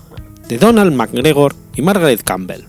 [0.47, 2.65] de Donald MacGregor y Margaret Campbell.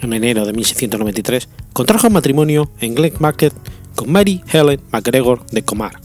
[0.00, 3.54] En enero de 1693 contrajo matrimonio en Glen Market
[3.94, 6.00] con Mary Helen MacGregor de Comar,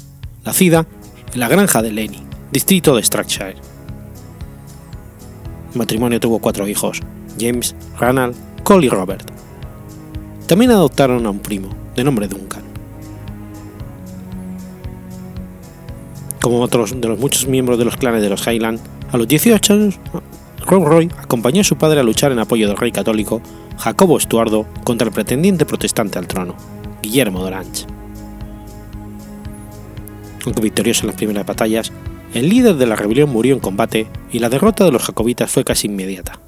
[0.46, 0.86] nacida
[1.34, 3.56] en la granja de Lenny, distrito de Strathshire.
[5.74, 7.02] El matrimonio tuvo cuatro hijos,
[7.40, 9.37] James, Ranald, Cole y Robert.
[10.48, 12.64] También adoptaron a un primo, de nombre Duncan.
[16.42, 18.80] Como otros de los muchos miembros de los clanes de los Highland,
[19.12, 20.00] a los 18 años,
[20.66, 23.42] Roy acompañó a su padre a luchar en apoyo del rey católico
[23.78, 26.56] Jacobo Estuardo contra el pretendiente protestante al trono,
[27.02, 27.86] Guillermo de Orange.
[30.46, 31.92] Aunque victorioso en las primeras batallas,
[32.34, 35.66] el líder de la rebelión murió en combate y la derrota de los jacobitas fue
[35.66, 36.40] casi inmediata.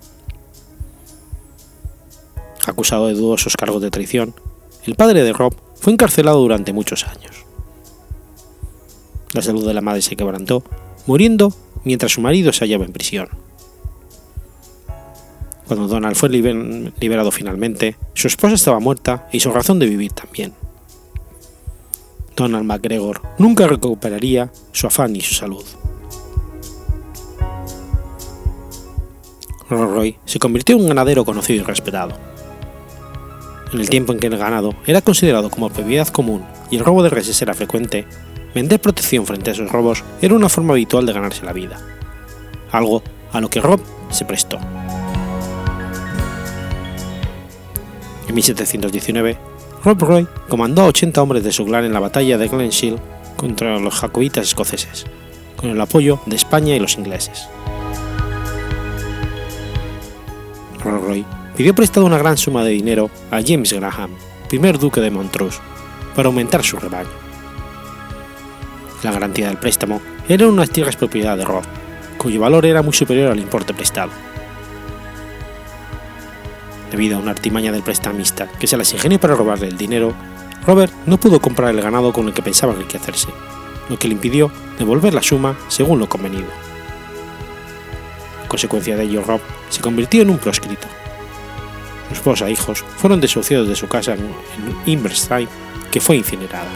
[2.70, 4.36] Acusado de dudosos cargos de traición,
[4.86, 7.44] el padre de Rob fue encarcelado durante muchos años.
[9.34, 10.64] La salud de la madre se quebrantó,
[11.08, 11.52] muriendo
[11.84, 13.28] mientras su marido se hallaba en prisión.
[15.68, 20.54] Cuando Donald fue liberado finalmente, su esposa estaba muerta y su razón de vivir también.
[22.36, 25.66] Donald MacGregor nunca recuperaría su afán y su salud.
[29.70, 32.39] Roy se convirtió en un ganadero conocido y respetado.
[33.72, 37.04] En el tiempo en que el ganado era considerado como propiedad común y el robo
[37.04, 38.08] de reses era frecuente,
[38.56, 41.80] vender protección frente a esos robos era una forma habitual de ganarse la vida,
[42.72, 44.60] algo a lo que Rob se prestó.
[48.28, 49.38] En 1719,
[49.84, 52.98] Rob Roy comandó a 80 hombres de su clan en la batalla de Glenshill
[53.36, 55.06] contra los jacobitas escoceses,
[55.56, 57.48] con el apoyo de España y los ingleses.
[60.84, 61.26] Rob Roy
[61.60, 64.12] pidió prestado una gran suma de dinero a James Graham,
[64.48, 65.60] primer duque de Montrose,
[66.16, 67.10] para aumentar su rebaño.
[69.04, 70.00] La garantía del préstamo
[70.30, 71.64] era unas tierras propiedad de Rob,
[72.18, 74.10] cuyo valor era muy superior al importe prestado.
[76.92, 80.14] Debido a una artimaña del prestamista que se las ingenió para robarle el dinero,
[80.66, 83.28] Robert no pudo comprar el ganado con el que pensaba enriquecerse,
[83.90, 86.48] lo que le impidió devolver la suma según lo convenido.
[88.44, 90.88] En consecuencia de ello, Rob se convirtió en un proscrito.
[92.12, 94.34] Esposa e hijos fueron desahuciados de su casa en
[94.86, 95.48] Inverstine,
[95.92, 96.70] que fue incinerada.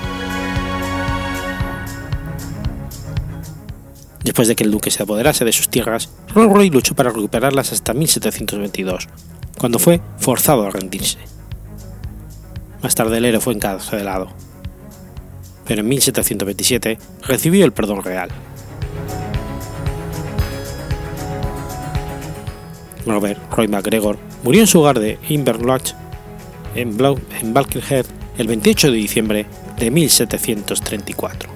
[4.24, 7.94] Después de que el duque se apoderase de sus tierras, Roy luchó para recuperarlas hasta
[7.94, 9.10] 1722,
[9.58, 11.18] cuando fue forzado a rendirse.
[12.82, 14.30] Más tarde el héroe fue encarcelado,
[15.66, 18.30] pero en 1727 recibió el perdón real.
[23.06, 25.93] Robert Roy MacGregor murió en su hogar de Inverloch
[26.76, 26.97] en,
[27.41, 28.06] en Balkenhead
[28.38, 29.45] el 28 de diciembre
[29.78, 31.53] de 1734.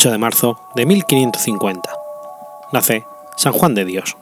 [0.00, 1.90] 8 de marzo de 1550.
[2.72, 3.04] Nace
[3.36, 4.16] San Juan de Dios.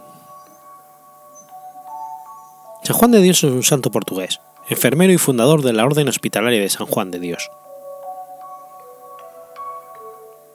[2.83, 6.61] San Juan de Dios es un santo portugués, enfermero y fundador de la Orden Hospitalaria
[6.61, 7.49] de San Juan de Dios.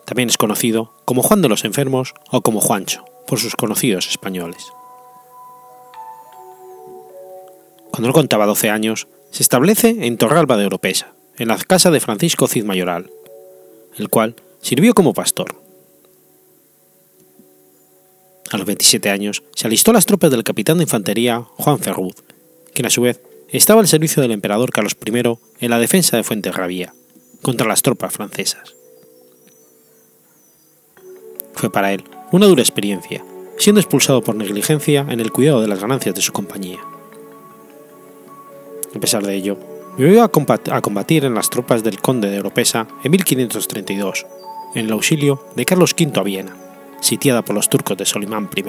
[0.03, 4.74] También es conocido como Juan de los Enfermos o como Juancho, por sus conocidos españoles.
[7.91, 12.01] Cuando no contaba 12 años, se establece en Torralba de Oropesa, en la casa de
[12.01, 13.09] Francisco Cid Mayoral,
[13.97, 15.61] el cual sirvió como pastor.
[18.49, 22.16] A los 27 años se alistó a las tropas del capitán de infantería Juan Ferrud,
[22.74, 26.24] quien a su vez estaba al servicio del emperador Carlos I en la defensa de
[26.24, 26.93] Fuenterrabía,
[27.41, 28.74] contra las tropas francesas.
[31.53, 33.24] Fue para él una dura experiencia,
[33.57, 36.80] siendo expulsado por negligencia en el cuidado de las ganancias de su compañía.
[38.95, 39.57] A pesar de ello,
[39.97, 40.32] volvió a
[40.82, 44.26] combatir en las tropas del conde de Oropesa en 1532,
[44.74, 46.55] en el auxilio de Carlos V a Viena,
[47.01, 48.63] sitiada por los turcos de Solimán I.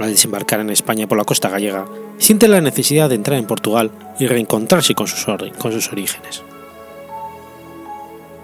[0.00, 1.84] Al desembarcar en España por la costa gallega,
[2.18, 6.42] siente la necesidad de entrar en Portugal y reencontrarse con sus, orígenes.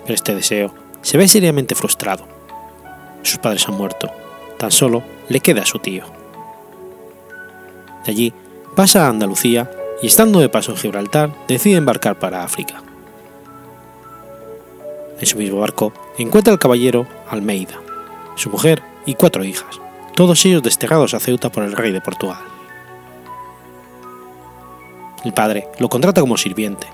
[0.02, 2.26] Pero este deseo se ve seriamente frustrado.
[3.22, 4.10] Sus padres han muerto,
[4.58, 6.04] tan solo le queda a su tío.
[8.04, 8.34] De allí
[8.74, 9.70] pasa a Andalucía
[10.02, 12.82] y estando de paso en Gibraltar decide embarcar para África.
[15.18, 17.80] En su mismo barco encuentra al caballero Almeida,
[18.34, 19.80] su mujer y cuatro hijas,
[20.14, 22.40] todos ellos desterrados a Ceuta por el rey de Portugal.
[25.24, 26.86] El padre lo contrata como sirviente,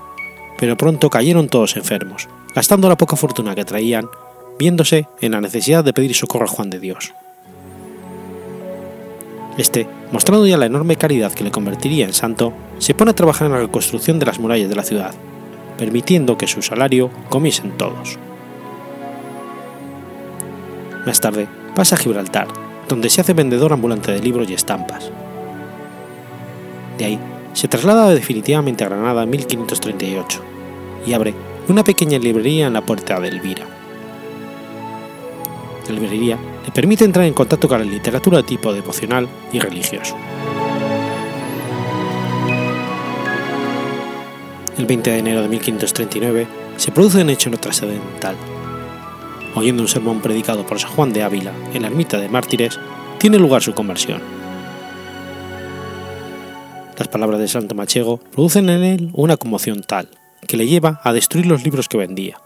[0.57, 4.07] pero pronto cayeron todos enfermos, gastando la poca fortuna que traían,
[4.57, 7.13] viéndose en la necesidad de pedir socorro a Juan de Dios.
[9.57, 13.47] Este, mostrando ya la enorme caridad que le convertiría en santo, se pone a trabajar
[13.47, 15.13] en la reconstrucción de las murallas de la ciudad,
[15.77, 18.17] permitiendo que su salario comiesen todos.
[21.05, 22.47] Más tarde pasa a Gibraltar,
[22.87, 25.11] donde se hace vendedor ambulante de libros y estampas.
[26.97, 27.19] De ahí
[27.53, 30.41] se traslada definitivamente a Granada en 1538
[31.05, 31.33] y abre
[31.67, 33.65] una pequeña librería en la puerta de Elvira.
[35.87, 40.15] La librería le permite entrar en contacto con la literatura de tipo devocional y religioso.
[44.77, 46.47] El 20 de enero de 1539
[46.77, 48.35] se produce un hecho no trascendental.
[49.55, 52.79] Oyendo un sermón predicado por San Juan de Ávila en la ermita de Mártires,
[53.19, 54.19] tiene lugar su conversión.
[56.97, 60.09] Las palabras de Santo Machego producen en él una conmoción tal
[60.47, 62.39] que le lleva a destruir los libros que vendía.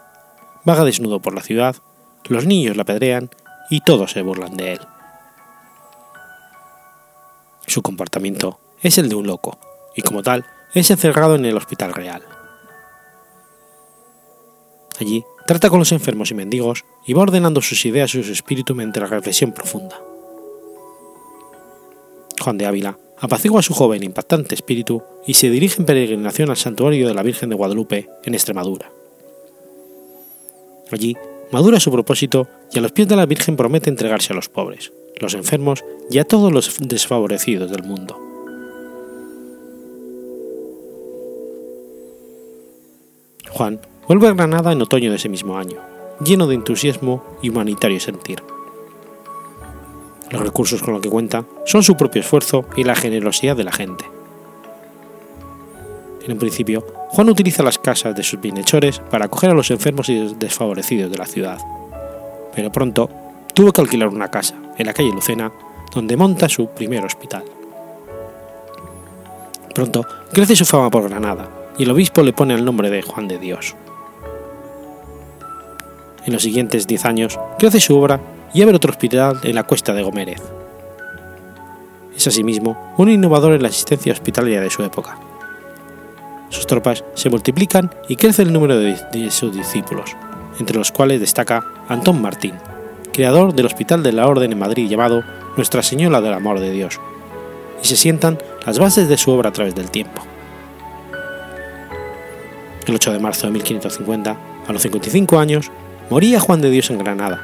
[0.66, 1.78] Vaga desnudo por la ciudad,
[2.28, 3.30] los niños la apedrean
[3.70, 4.80] y todos se burlan de él.
[7.66, 9.58] Su comportamiento es el de un loco,
[9.96, 10.46] y como tal
[10.80, 12.24] es encerrado en el Hospital Real.
[15.00, 18.76] Allí trata con los enfermos y mendigos y va ordenando sus ideas y su espíritu
[18.76, 20.00] mediante la reflexión profunda.
[22.40, 26.50] Juan de Ávila apacigua a su joven e impactante espíritu y se dirige en peregrinación
[26.50, 28.92] al santuario de la Virgen de Guadalupe en Extremadura.
[30.92, 31.16] Allí
[31.52, 34.92] madura su propósito y a los pies de la Virgen promete entregarse a los pobres,
[35.20, 38.27] los enfermos y a todos los desfavorecidos del mundo.
[43.58, 45.78] Juan vuelve a Granada en otoño de ese mismo año,
[46.24, 48.44] lleno de entusiasmo y humanitario sentir.
[50.30, 53.72] Los recursos con los que cuenta son su propio esfuerzo y la generosidad de la
[53.72, 54.06] gente.
[56.24, 60.08] En un principio, Juan utiliza las casas de sus bienhechores para acoger a los enfermos
[60.10, 61.58] y desfavorecidos de la ciudad,
[62.54, 63.10] pero pronto
[63.56, 65.52] tuvo que alquilar una casa en la calle Lucena,
[65.96, 67.44] donde monta su primer hospital.
[69.74, 73.28] Pronto crece su fama por Granada y el obispo le pone el nombre de Juan
[73.28, 73.76] de Dios.
[76.26, 78.20] En los siguientes diez años crece su obra
[78.54, 80.42] y abre otro hospital en la cuesta de Gomérez.
[82.16, 85.18] Es asimismo un innovador en la asistencia hospitalaria de su época.
[86.50, 90.16] Sus tropas se multiplican y crece el número de, de sus discípulos,
[90.60, 92.56] entre los cuales destaca Antón Martín,
[93.14, 95.24] creador del Hospital de la Orden en Madrid llamado
[95.56, 97.00] Nuestra Señora del Amor de Dios,
[97.84, 100.24] y se sientan las bases de su obra a través del tiempo.
[102.88, 105.72] El 8 de marzo de 1550, a los 55 años,
[106.10, 107.44] moría Juan de Dios en Granada,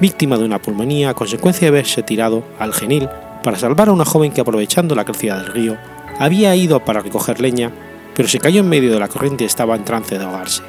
[0.00, 3.06] víctima de una pulmonía a consecuencia de haberse tirado al genil
[3.44, 5.76] para salvar a una joven que aprovechando la crecida del río
[6.18, 7.70] había ido para recoger leña,
[8.14, 10.62] pero se cayó en medio de la corriente y estaba en trance de ahogarse.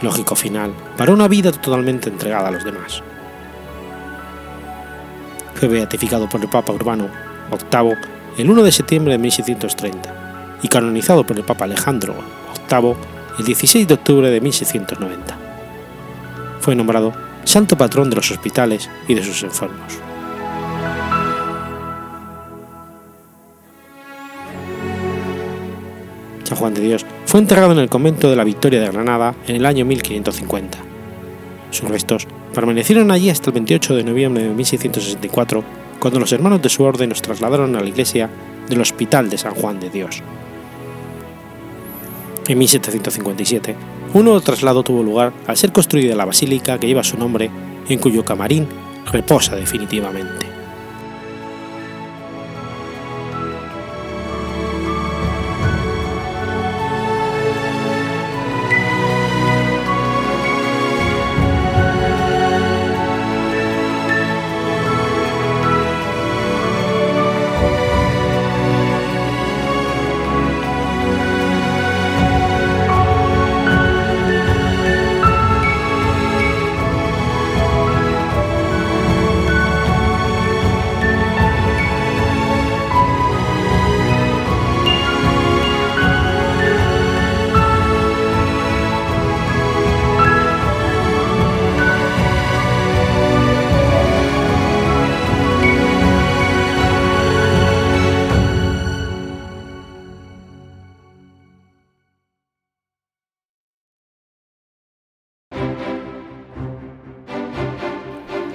[0.00, 3.02] Lógico final para una vida totalmente entregada a los demás.
[5.54, 7.08] Fue beatificado por el Papa Urbano
[7.50, 7.94] VIII
[8.38, 10.21] el 1 de septiembre de 1630
[10.62, 12.14] y canonizado por el Papa Alejandro
[12.70, 12.94] VIII
[13.38, 15.36] el 16 de octubre de 1690.
[16.60, 17.12] Fue nombrado
[17.44, 19.98] santo patrón de los hospitales y de sus enfermos.
[26.44, 29.56] San Juan de Dios fue enterrado en el convento de la Victoria de Granada en
[29.56, 30.78] el año 1550.
[31.70, 35.64] Sus restos permanecieron allí hasta el 28 de noviembre de 1664,
[35.98, 38.28] cuando los hermanos de su orden los trasladaron a la iglesia
[38.68, 40.22] del Hospital de San Juan de Dios.
[42.48, 43.76] En 1757,
[44.14, 47.50] un nuevo traslado tuvo lugar al ser construida la basílica que lleva su nombre,
[47.88, 48.66] en cuyo camarín
[49.12, 50.51] reposa definitivamente.